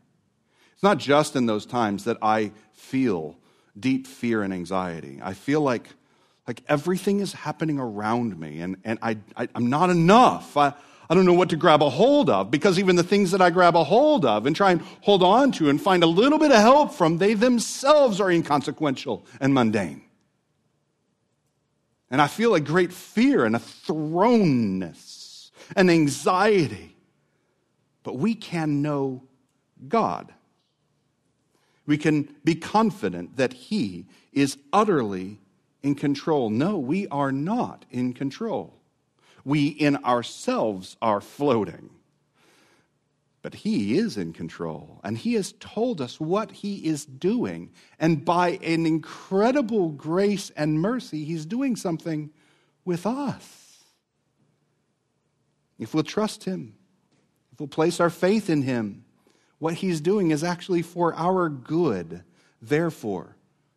It's 0.72 0.82
not 0.82 0.98
just 0.98 1.36
in 1.36 1.46
those 1.46 1.66
times 1.66 2.04
that 2.04 2.16
I 2.22 2.52
feel 2.72 3.36
deep 3.78 4.06
fear 4.06 4.42
and 4.42 4.52
anxiety. 4.52 5.20
I 5.22 5.34
feel 5.34 5.60
like 5.60 5.88
like 6.46 6.62
everything 6.66 7.20
is 7.20 7.34
happening 7.34 7.78
around 7.78 8.40
me 8.40 8.62
and, 8.62 8.78
and 8.82 8.98
I, 9.02 9.18
I, 9.36 9.48
am 9.54 9.68
not 9.68 9.90
enough. 9.90 10.56
I, 10.56 10.72
I 11.10 11.14
don't 11.14 11.26
know 11.26 11.34
what 11.34 11.50
to 11.50 11.56
grab 11.56 11.82
a 11.82 11.90
hold 11.90 12.30
of 12.30 12.50
because 12.50 12.78
even 12.78 12.96
the 12.96 13.02
things 13.02 13.32
that 13.32 13.42
I 13.42 13.50
grab 13.50 13.76
a 13.76 13.84
hold 13.84 14.24
of 14.24 14.46
and 14.46 14.56
try 14.56 14.72
and 14.72 14.80
hold 15.02 15.22
on 15.22 15.52
to 15.52 15.68
and 15.68 15.80
find 15.80 16.02
a 16.02 16.06
little 16.06 16.38
bit 16.38 16.50
of 16.50 16.56
help 16.58 16.94
from, 16.94 17.18
they 17.18 17.34
themselves 17.34 18.18
are 18.18 18.30
inconsequential 18.30 19.26
and 19.40 19.52
mundane. 19.52 20.02
And 22.10 22.22
I 22.22 22.26
feel 22.28 22.54
a 22.54 22.60
great 22.60 22.92
fear 22.92 23.44
and 23.44 23.54
a 23.54 23.58
thrownness 23.58 25.07
and 25.76 25.90
anxiety. 25.90 26.96
But 28.02 28.16
we 28.16 28.34
can 28.34 28.82
know 28.82 29.22
God. 29.88 30.32
We 31.86 31.98
can 31.98 32.34
be 32.44 32.54
confident 32.54 33.36
that 33.36 33.52
He 33.52 34.06
is 34.32 34.58
utterly 34.72 35.38
in 35.82 35.94
control. 35.94 36.50
No, 36.50 36.78
we 36.78 37.06
are 37.08 37.32
not 37.32 37.84
in 37.90 38.12
control. 38.12 38.74
We 39.44 39.68
in 39.68 39.96
ourselves 40.04 40.96
are 41.00 41.20
floating. 41.20 41.90
But 43.40 43.54
He 43.54 43.96
is 43.96 44.16
in 44.16 44.32
control, 44.32 45.00
and 45.04 45.16
He 45.16 45.34
has 45.34 45.54
told 45.60 46.00
us 46.00 46.20
what 46.20 46.50
He 46.50 46.86
is 46.86 47.04
doing. 47.04 47.70
And 47.98 48.24
by 48.24 48.58
an 48.62 48.84
incredible 48.84 49.90
grace 49.90 50.50
and 50.56 50.80
mercy, 50.80 51.24
He's 51.24 51.46
doing 51.46 51.76
something 51.76 52.30
with 52.84 53.06
us. 53.06 53.67
If 55.78 55.94
we'll 55.94 56.04
trust 56.04 56.44
Him, 56.44 56.74
if 57.52 57.60
we'll 57.60 57.68
place 57.68 58.00
our 58.00 58.10
faith 58.10 58.50
in 58.50 58.62
Him, 58.62 59.04
what 59.58 59.74
He's 59.74 60.00
doing 60.00 60.30
is 60.30 60.44
actually 60.44 60.82
for 60.82 61.14
our 61.14 61.48
good. 61.48 62.22
Therefore, 62.60 63.36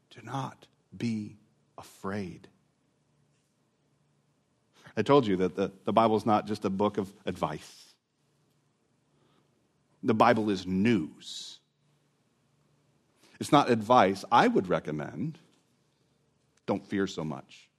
do 0.10 0.22
not 0.24 0.68
be 0.95 1.38
afraid. 1.78 2.47
I 4.97 5.02
told 5.04 5.26
you 5.26 5.38
that 5.38 5.56
the, 5.56 5.72
the 5.86 5.93
Bible 5.93 6.18
is 6.18 6.26
not 6.26 6.47
just 6.47 6.66
a 6.66 6.70
book 6.70 6.97
of 6.97 7.12
advice, 7.26 7.93
the 10.04 10.14
Bible 10.14 10.49
is 10.49 10.66
news. 10.66 11.60
It's 13.39 13.52
not 13.52 13.72
advice. 13.72 14.24
I 14.32 14.47
would 14.47 14.68
recommend 14.68 15.39
don't 16.72 16.88
fear 16.88 17.08
so 17.08 17.24
much. 17.24 17.70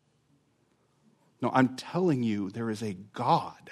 No, 1.41 1.51
I'm 1.55 1.77
telling 1.77 2.23
you, 2.23 2.51
there 2.51 2.69
is 2.69 2.83
a 2.83 2.95
God. 3.15 3.71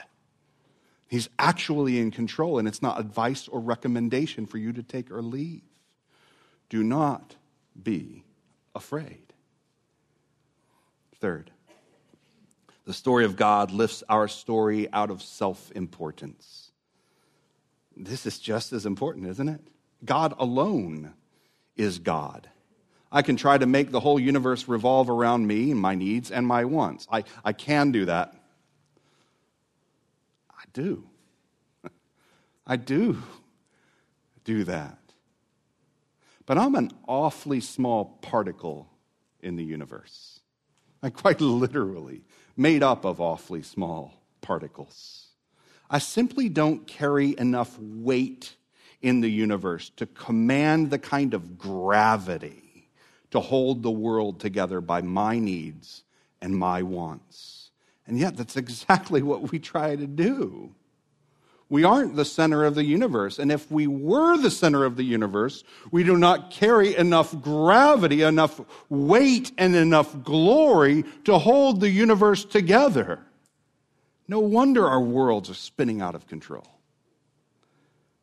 He's 1.10 1.28
actually 1.40 1.98
in 1.98 2.12
control, 2.12 2.60
and 2.60 2.68
it's 2.68 2.80
not 2.80 3.00
advice 3.00 3.48
or 3.48 3.58
recommendation 3.58 4.46
for 4.46 4.58
you 4.58 4.72
to 4.72 4.82
take 4.84 5.10
or 5.10 5.20
leave. 5.20 5.64
Do 6.68 6.84
not 6.84 7.34
be 7.82 8.22
afraid. 8.76 9.32
Third, 11.18 11.50
the 12.84 12.92
story 12.92 13.24
of 13.24 13.34
God 13.34 13.72
lifts 13.72 14.04
our 14.08 14.28
story 14.28 14.88
out 14.92 15.10
of 15.10 15.20
self 15.20 15.72
importance. 15.72 16.70
This 17.96 18.24
is 18.24 18.38
just 18.38 18.72
as 18.72 18.86
important, 18.86 19.26
isn't 19.26 19.48
it? 19.48 19.62
God 20.04 20.32
alone 20.38 21.12
is 21.76 21.98
God. 21.98 22.48
I 23.10 23.22
can 23.22 23.34
try 23.34 23.58
to 23.58 23.66
make 23.66 23.90
the 23.90 23.98
whole 23.98 24.20
universe 24.20 24.68
revolve 24.68 25.10
around 25.10 25.44
me 25.44 25.72
and 25.72 25.80
my 25.80 25.96
needs 25.96 26.30
and 26.30 26.46
my 26.46 26.64
wants. 26.64 27.08
I, 27.10 27.24
I 27.44 27.52
can 27.52 27.90
do 27.90 28.04
that. 28.04 28.39
I 30.60 30.64
do. 30.72 31.08
I 32.66 32.76
do 32.76 33.22
do 34.44 34.64
that. 34.64 34.98
But 36.46 36.58
I'm 36.58 36.74
an 36.74 36.90
awfully 37.06 37.60
small 37.60 38.18
particle 38.22 38.88
in 39.40 39.56
the 39.56 39.64
universe. 39.64 40.40
I 41.02 41.10
quite 41.10 41.40
literally 41.64 42.22
made 42.56 42.82
up 42.82 43.04
of 43.04 43.20
awfully 43.20 43.62
small 43.62 44.22
particles. 44.40 45.28
I 45.88 45.98
simply 45.98 46.48
don't 46.48 46.86
carry 46.86 47.36
enough 47.38 47.78
weight 47.78 48.56
in 49.02 49.20
the 49.20 49.30
universe 49.30 49.90
to 49.96 50.06
command 50.06 50.90
the 50.90 50.98
kind 50.98 51.32
of 51.34 51.58
gravity 51.58 52.88
to 53.30 53.40
hold 53.40 53.82
the 53.82 53.90
world 53.90 54.40
together 54.40 54.80
by 54.80 55.00
my 55.00 55.38
needs 55.38 56.02
and 56.42 56.56
my 56.56 56.82
wants. 56.82 57.59
And 58.10 58.18
yet, 58.18 58.36
that's 58.36 58.56
exactly 58.56 59.22
what 59.30 59.52
we 59.52 59.60
try 59.60 59.94
to 59.94 60.06
do. 60.06 60.74
We 61.68 61.84
aren't 61.84 62.16
the 62.16 62.24
center 62.24 62.64
of 62.64 62.74
the 62.74 62.84
universe. 62.84 63.38
And 63.38 63.52
if 63.52 63.70
we 63.70 63.86
were 63.86 64.36
the 64.36 64.50
center 64.50 64.84
of 64.84 64.96
the 64.96 65.04
universe, 65.04 65.62
we 65.92 66.02
do 66.02 66.16
not 66.16 66.50
carry 66.50 66.96
enough 66.96 67.40
gravity, 67.40 68.22
enough 68.22 68.60
weight, 68.88 69.52
and 69.56 69.76
enough 69.76 70.24
glory 70.24 71.04
to 71.22 71.38
hold 71.38 71.78
the 71.78 71.88
universe 71.88 72.44
together. 72.44 73.20
No 74.26 74.40
wonder 74.40 74.88
our 74.88 75.00
worlds 75.00 75.48
are 75.48 75.54
spinning 75.54 76.02
out 76.02 76.16
of 76.16 76.26
control. 76.26 76.66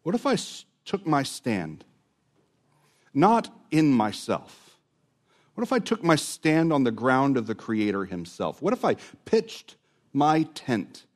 What 0.03 0.15
if 0.15 0.25
I 0.25 0.35
took 0.83 1.07
my 1.07 1.23
stand 1.23 1.85
not 3.13 3.49
in 3.71 3.93
myself? 3.93 4.66
What 5.58 5.64
if 5.64 5.74
I 5.74 5.80
took 5.80 6.03
my 6.03 6.16
stand 6.16 6.72
on 6.72 6.84
the 6.84 6.91
ground 6.91 7.36
of 7.36 7.47
the 7.47 7.55
Creator 7.55 8.05
Himself? 8.05 8.62
What 8.62 8.74
if 8.74 8.86
I 8.86 8.93
pitched 9.26 9.76
my 10.14 10.43
tent 10.53 11.08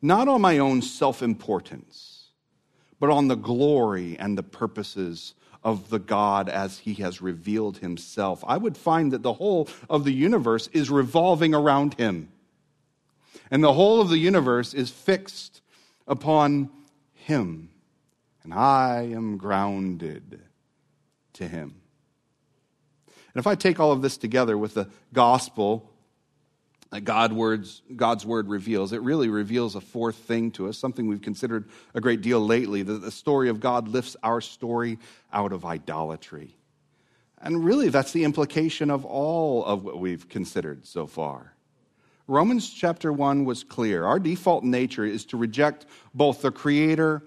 not 0.00 0.28
on 0.28 0.40
my 0.40 0.58
own 0.58 0.82
self 0.82 1.20
importance, 1.20 2.26
but 3.00 3.10
on 3.10 3.26
the 3.26 3.34
glory 3.34 4.16
and 4.20 4.38
the 4.38 4.44
purposes 4.44 5.34
of 5.64 5.90
the 5.90 5.98
God 5.98 6.48
as 6.48 6.78
he 6.78 6.94
has 6.94 7.20
revealed 7.20 7.78
himself, 7.78 8.44
I 8.46 8.56
would 8.56 8.76
find 8.76 9.12
that 9.12 9.24
the 9.24 9.32
whole 9.32 9.68
of 9.90 10.04
the 10.04 10.12
universe 10.12 10.68
is 10.72 10.88
revolving 10.88 11.52
around 11.52 11.94
him. 11.94 12.28
And 13.50 13.64
the 13.64 13.72
whole 13.72 14.00
of 14.00 14.10
the 14.10 14.18
universe 14.18 14.74
is 14.74 14.90
fixed 14.90 15.60
upon 16.06 16.70
him. 17.14 17.70
And 18.44 18.54
I 18.54 19.08
am 19.12 19.38
grounded 19.38 20.40
to 21.32 21.48
him. 21.48 21.81
And 23.34 23.40
if 23.40 23.46
I 23.46 23.54
take 23.54 23.80
all 23.80 23.92
of 23.92 24.02
this 24.02 24.16
together 24.16 24.58
with 24.58 24.74
the 24.74 24.88
gospel 25.12 25.90
that 26.92 27.00
God 27.00 27.32
words, 27.32 27.80
God's 27.96 28.26
word 28.26 28.48
reveals. 28.48 28.92
It 28.92 29.00
really 29.00 29.30
reveals 29.30 29.74
a 29.74 29.80
fourth 29.80 30.16
thing 30.16 30.50
to 30.52 30.68
us, 30.68 30.76
something 30.76 31.06
we've 31.06 31.22
considered 31.22 31.70
a 31.94 32.02
great 32.02 32.20
deal 32.20 32.38
lately 32.38 32.82
that 32.82 33.00
the 33.00 33.10
story 33.10 33.48
of 33.48 33.60
God 33.60 33.88
lifts 33.88 34.14
our 34.22 34.42
story 34.42 34.98
out 35.32 35.52
of 35.52 35.64
idolatry. 35.64 36.54
And 37.40 37.64
really, 37.64 37.88
that's 37.88 38.12
the 38.12 38.24
implication 38.24 38.90
of 38.90 39.06
all 39.06 39.64
of 39.64 39.84
what 39.84 39.98
we've 39.98 40.28
considered 40.28 40.86
so 40.86 41.06
far. 41.06 41.54
Romans 42.28 42.70
chapter 42.70 43.10
1 43.10 43.46
was 43.46 43.64
clear. 43.64 44.04
Our 44.04 44.20
default 44.20 44.62
nature 44.62 45.04
is 45.04 45.24
to 45.26 45.38
reject 45.38 45.86
both 46.12 46.42
the 46.42 46.52
Creator 46.52 47.22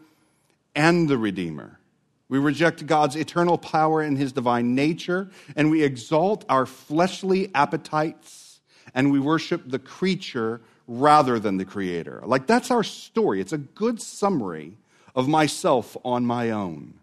and 0.75 1.09
the 1.09 1.17
Redeemer. 1.17 1.79
We 2.27 2.39
reject 2.39 2.85
God's 2.87 3.15
eternal 3.15 3.57
power 3.57 4.01
and 4.01 4.17
his 4.17 4.31
divine 4.31 4.73
nature, 4.73 5.29
and 5.55 5.69
we 5.69 5.83
exalt 5.83 6.43
our 6.49 6.65
fleshly 6.65 7.51
appetites, 7.53 8.59
and 8.93 9.11
we 9.11 9.19
worship 9.19 9.63
the 9.67 9.79
creature 9.79 10.61
rather 10.87 11.39
than 11.39 11.57
the 11.57 11.65
creator. 11.65 12.21
Like, 12.25 12.47
that's 12.47 12.71
our 12.71 12.83
story. 12.83 13.41
It's 13.41 13.53
a 13.53 13.57
good 13.57 14.01
summary 14.01 14.77
of 15.15 15.27
myself 15.27 15.95
on 16.03 16.25
my 16.25 16.51
own. 16.51 16.95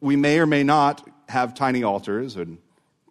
We 0.00 0.16
may 0.16 0.38
or 0.38 0.46
may 0.46 0.62
not 0.62 1.08
have 1.28 1.54
tiny 1.54 1.82
altars 1.82 2.36
and 2.36 2.58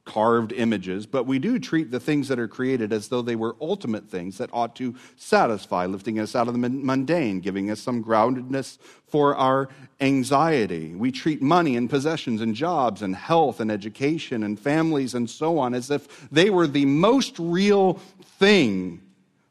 carved 0.05 0.51
images, 0.51 1.05
but 1.05 1.25
we 1.25 1.39
do 1.39 1.57
treat 1.57 1.89
the 1.89 1.99
things 1.99 2.27
that 2.27 2.37
are 2.37 2.47
created 2.47 2.91
as 2.91 3.07
though 3.07 3.21
they 3.21 3.37
were 3.37 3.55
ultimate 3.61 4.09
things 4.09 4.37
that 4.37 4.49
ought 4.51 4.75
to 4.75 4.93
satisfy, 5.15 5.85
lifting 5.85 6.19
us 6.19 6.35
out 6.35 6.47
of 6.47 6.53
the 6.53 6.69
mundane, 6.69 7.39
giving 7.39 7.71
us 7.71 7.79
some 7.79 8.03
groundedness 8.03 8.77
for 9.07 9.33
our 9.35 9.69
anxiety. 10.01 10.93
We 10.93 11.11
treat 11.11 11.41
money 11.41 11.77
and 11.77 11.89
possessions 11.89 12.41
and 12.41 12.53
jobs 12.53 13.01
and 13.01 13.15
health 13.15 13.61
and 13.61 13.71
education 13.71 14.43
and 14.43 14.59
families 14.59 15.13
and 15.13 15.29
so 15.29 15.57
on 15.57 15.73
as 15.73 15.89
if 15.89 16.29
they 16.29 16.49
were 16.49 16.67
the 16.67 16.85
most 16.85 17.39
real 17.39 17.93
thing. 18.39 19.01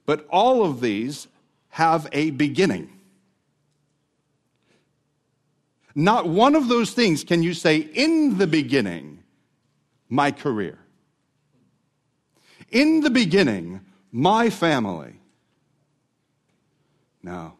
But 0.05 0.27
all 0.29 0.65
of 0.65 0.81
these 0.81 1.29
have 1.71 2.09
a 2.13 2.31
beginning. 2.31 2.91
Not 5.95 6.29
one 6.29 6.55
of 6.55 6.69
those 6.69 6.93
things 6.93 7.25
can 7.25 7.43
you 7.43 7.55
say, 7.55 7.77
in 7.79 8.37
the 8.37 8.47
beginning, 8.47 9.22
my 10.13 10.31
career. 10.31 10.79
In 12.71 13.01
the 13.01 13.09
beginning, 13.09 13.81
my 14.13 14.51
family. 14.51 15.15
No. 17.23 17.55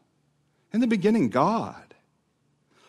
In 0.71 0.81
the 0.81 0.87
beginning, 0.87 1.31
God. 1.31 1.95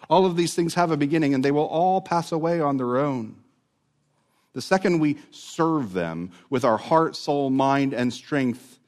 All 0.10 0.26
of 0.26 0.36
these 0.36 0.54
things 0.54 0.74
have 0.74 0.92
a 0.92 0.98
beginning 0.98 1.34
and 1.34 1.46
they 1.46 1.52
will 1.52 1.66
all 1.66 2.02
pass 2.02 2.34
away 2.34 2.60
on 2.60 2.76
their 2.76 2.98
own. 2.98 3.38
The 4.52 4.62
second 4.62 5.00
we 5.00 5.18
serve 5.32 5.94
them 5.94 6.32
with 6.50 6.66
our 6.66 6.78
heart, 6.78 7.16
soul, 7.16 7.50
mind, 7.50 7.94
and 7.94 8.14
strength, 8.14 8.80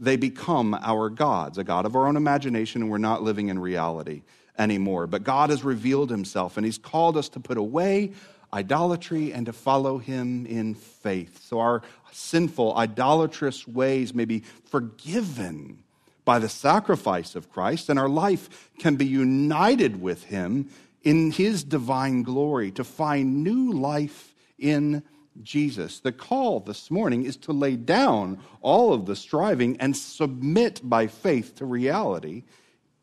they 0.00 0.16
become 0.16 0.74
our 0.82 1.08
gods, 1.08 1.56
a 1.56 1.64
God 1.64 1.86
of 1.86 1.94
our 1.94 2.08
own 2.08 2.16
imagination, 2.16 2.82
and 2.82 2.90
we're 2.90 2.98
not 2.98 3.22
living 3.22 3.48
in 3.48 3.60
reality 3.60 4.22
anymore. 4.58 5.06
But 5.06 5.22
God 5.22 5.50
has 5.50 5.62
revealed 5.62 6.10
himself 6.10 6.56
and 6.56 6.66
he's 6.66 6.78
called 6.78 7.16
us 7.16 7.28
to 7.30 7.40
put 7.40 7.58
away 7.58 8.12
idolatry 8.52 9.32
and 9.32 9.46
to 9.46 9.52
follow 9.52 9.98
him 9.98 10.46
in 10.46 10.74
faith. 10.74 11.42
So 11.42 11.60
our 11.60 11.82
sinful, 12.12 12.76
idolatrous 12.76 13.66
ways 13.66 14.14
may 14.14 14.24
be 14.24 14.44
forgiven 14.64 15.82
by 16.24 16.38
the 16.38 16.48
sacrifice 16.48 17.36
of 17.36 17.50
Christ, 17.50 17.88
and 17.88 17.98
our 17.98 18.08
life 18.08 18.70
can 18.78 18.96
be 18.96 19.06
united 19.06 20.00
with 20.00 20.24
him 20.24 20.68
in 21.02 21.30
his 21.30 21.62
divine 21.62 22.22
glory 22.22 22.72
to 22.72 22.82
find 22.82 23.44
new 23.44 23.72
life 23.72 24.34
in 24.58 25.04
Jesus. 25.42 26.00
The 26.00 26.12
call 26.12 26.60
this 26.60 26.90
morning 26.90 27.24
is 27.24 27.36
to 27.38 27.52
lay 27.52 27.76
down 27.76 28.40
all 28.60 28.92
of 28.92 29.06
the 29.06 29.14
striving 29.14 29.76
and 29.78 29.96
submit 29.96 30.80
by 30.82 31.06
faith 31.06 31.54
to 31.56 31.64
reality. 31.64 32.42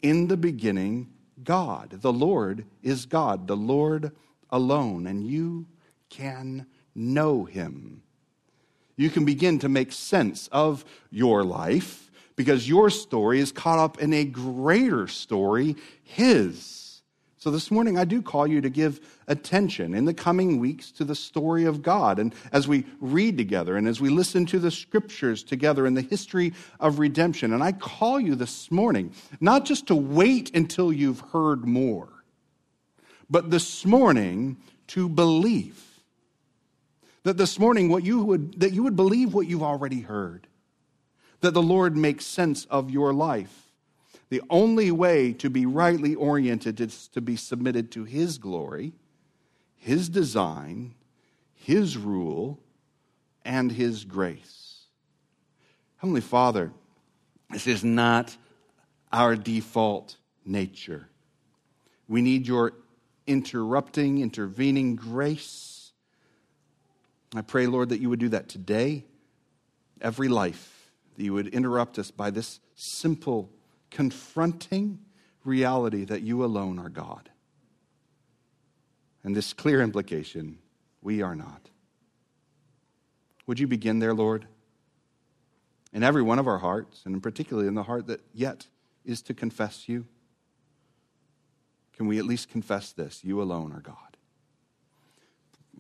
In 0.01 0.27
the 0.27 0.37
beginning, 0.37 1.09
God. 1.41 2.01
The 2.01 2.13
Lord 2.13 2.65
is 2.81 3.05
God. 3.05 3.47
The 3.47 3.55
Lord 3.55 4.11
alone, 4.53 5.07
and 5.07 5.25
you 5.25 5.65
can 6.09 6.65
know 6.95 7.43
him. 7.43 8.03
You 8.95 9.09
can 9.09 9.25
begin 9.25 9.59
to 9.59 9.69
make 9.69 9.91
sense 9.91 10.47
of 10.51 10.85
your 11.09 11.43
life 11.43 12.11
because 12.35 12.69
your 12.69 12.89
story 12.89 13.39
is 13.39 13.51
caught 13.51 13.79
up 13.79 13.99
in 13.99 14.13
a 14.13 14.23
greater 14.23 15.07
story, 15.07 15.75
his. 16.03 17.01
So 17.37 17.51
this 17.51 17.71
morning, 17.71 17.97
I 17.97 18.05
do 18.05 18.21
call 18.21 18.47
you 18.47 18.61
to 18.61 18.69
give 18.69 19.01
attention 19.27 19.95
in 19.95 20.05
the 20.05 20.13
coming 20.13 20.59
weeks 20.59 20.91
to 20.93 21.03
the 21.03 21.15
story 21.15 21.65
of 21.65 21.81
God. 21.81 22.19
And 22.19 22.33
as 22.51 22.67
we 22.67 22.85
read 23.01 23.37
together 23.37 23.75
and 23.75 23.87
as 23.87 23.99
we 23.99 24.09
listen 24.09 24.45
to 24.45 24.59
the 24.59 24.71
scriptures 24.71 25.43
together 25.43 25.85
in 25.87 25.95
the 25.95 26.01
history 26.01 26.53
of 26.79 26.99
redemption, 26.99 27.53
and 27.53 27.63
I 27.63 27.71
call 27.71 28.19
you 28.19 28.35
this 28.35 28.71
morning 28.71 29.11
not 29.41 29.65
just 29.65 29.87
to 29.87 29.95
wait 29.95 30.55
until 30.55 30.93
you've 30.93 31.19
heard 31.31 31.65
more, 31.65 32.12
but 33.29 33.49
this 33.49 33.85
morning 33.85 34.57
to 34.87 35.09
believe. 35.09 35.81
That 37.23 37.37
this 37.37 37.57
morning 37.57 37.89
what 37.89 38.03
you 38.03 38.23
would 38.23 38.59
that 38.59 38.73
you 38.73 38.83
would 38.83 38.95
believe 38.95 39.33
what 39.33 39.47
you've 39.47 39.63
already 39.63 40.01
heard. 40.01 40.47
That 41.41 41.53
the 41.53 41.61
Lord 41.61 41.95
makes 41.95 42.25
sense 42.25 42.65
of 42.65 42.89
your 42.89 43.13
life. 43.13 43.71
The 44.29 44.41
only 44.49 44.91
way 44.91 45.33
to 45.33 45.49
be 45.49 45.65
rightly 45.65 46.15
oriented 46.15 46.81
is 46.81 47.07
to 47.09 47.21
be 47.21 47.35
submitted 47.35 47.91
to 47.91 48.03
his 48.03 48.37
glory, 48.37 48.93
his 49.75 50.09
design, 50.09 50.95
his 51.53 51.97
rule, 51.97 52.59
and 53.45 53.71
his 53.71 54.05
grace. 54.05 54.85
Heavenly 55.97 56.21
Father, 56.21 56.71
this 57.51 57.67
is 57.67 57.83
not 57.83 58.35
our 59.11 59.35
default 59.35 60.17
nature. 60.45 61.07
We 62.07 62.21
need 62.21 62.47
your 62.47 62.73
interrupting, 63.27 64.19
intervening 64.19 64.95
grace. 64.95 65.91
I 67.35 67.41
pray, 67.41 67.67
Lord, 67.67 67.89
that 67.89 67.99
you 67.99 68.09
would 68.09 68.19
do 68.19 68.29
that 68.29 68.49
today, 68.49 69.05
every 70.01 70.27
life, 70.27 70.91
that 71.15 71.23
you 71.23 71.33
would 71.33 71.47
interrupt 71.47 71.97
us 71.97 72.11
by 72.11 72.29
this 72.29 72.59
simple, 72.75 73.49
confronting 73.89 74.99
reality 75.43 76.05
that 76.05 76.21
you 76.21 76.43
alone 76.43 76.79
are 76.79 76.89
God. 76.89 77.29
And 79.23 79.35
this 79.35 79.53
clear 79.53 79.81
implication 79.81 80.59
we 81.01 81.21
are 81.21 81.35
not. 81.35 81.69
Would 83.47 83.59
you 83.59 83.67
begin 83.67 83.99
there, 83.99 84.13
Lord? 84.13 84.47
In 85.91 86.03
every 86.03 86.21
one 86.21 86.39
of 86.39 86.47
our 86.47 86.57
hearts, 86.57 87.01
and 87.05 87.21
particularly 87.21 87.67
in 87.67 87.75
the 87.75 87.83
heart 87.83 88.07
that 88.07 88.21
yet 88.33 88.67
is 89.05 89.21
to 89.23 89.33
confess 89.33 89.87
you 89.87 90.05
can 91.95 92.07
we 92.07 92.19
at 92.19 92.25
least 92.25 92.49
confess 92.49 92.91
this? 92.91 93.23
You 93.23 93.41
alone 93.41 93.71
are 93.71 93.81
God. 93.81 94.17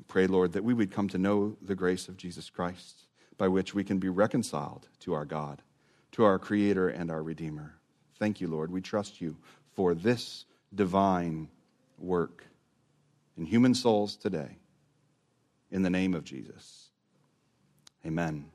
Pray, 0.07 0.27
Lord, 0.27 0.53
that 0.53 0.63
we 0.63 0.73
would 0.73 0.91
come 0.91 1.07
to 1.09 1.17
know 1.17 1.55
the 1.61 1.75
grace 1.75 2.07
of 2.07 2.17
Jesus 2.17 2.49
Christ 2.49 3.03
by 3.37 3.47
which 3.47 3.73
we 3.73 3.83
can 3.83 3.99
be 3.99 4.09
reconciled 4.09 4.87
to 4.99 5.13
our 5.13 5.25
God, 5.25 5.61
to 6.11 6.23
our 6.23 6.37
Creator 6.37 6.89
and 6.89 7.09
our 7.09 7.23
Redeemer. 7.23 7.75
Thank 8.19 8.39
you, 8.39 8.47
Lord. 8.47 8.71
We 8.71 8.81
trust 8.81 9.21
you 9.21 9.37
for 9.75 9.95
this 9.95 10.45
divine 10.73 11.49
work 11.97 12.45
in 13.37 13.45
human 13.45 13.73
souls 13.73 14.15
today. 14.15 14.57
In 15.71 15.81
the 15.81 15.89
name 15.89 16.13
of 16.13 16.23
Jesus. 16.23 16.89
Amen. 18.05 18.45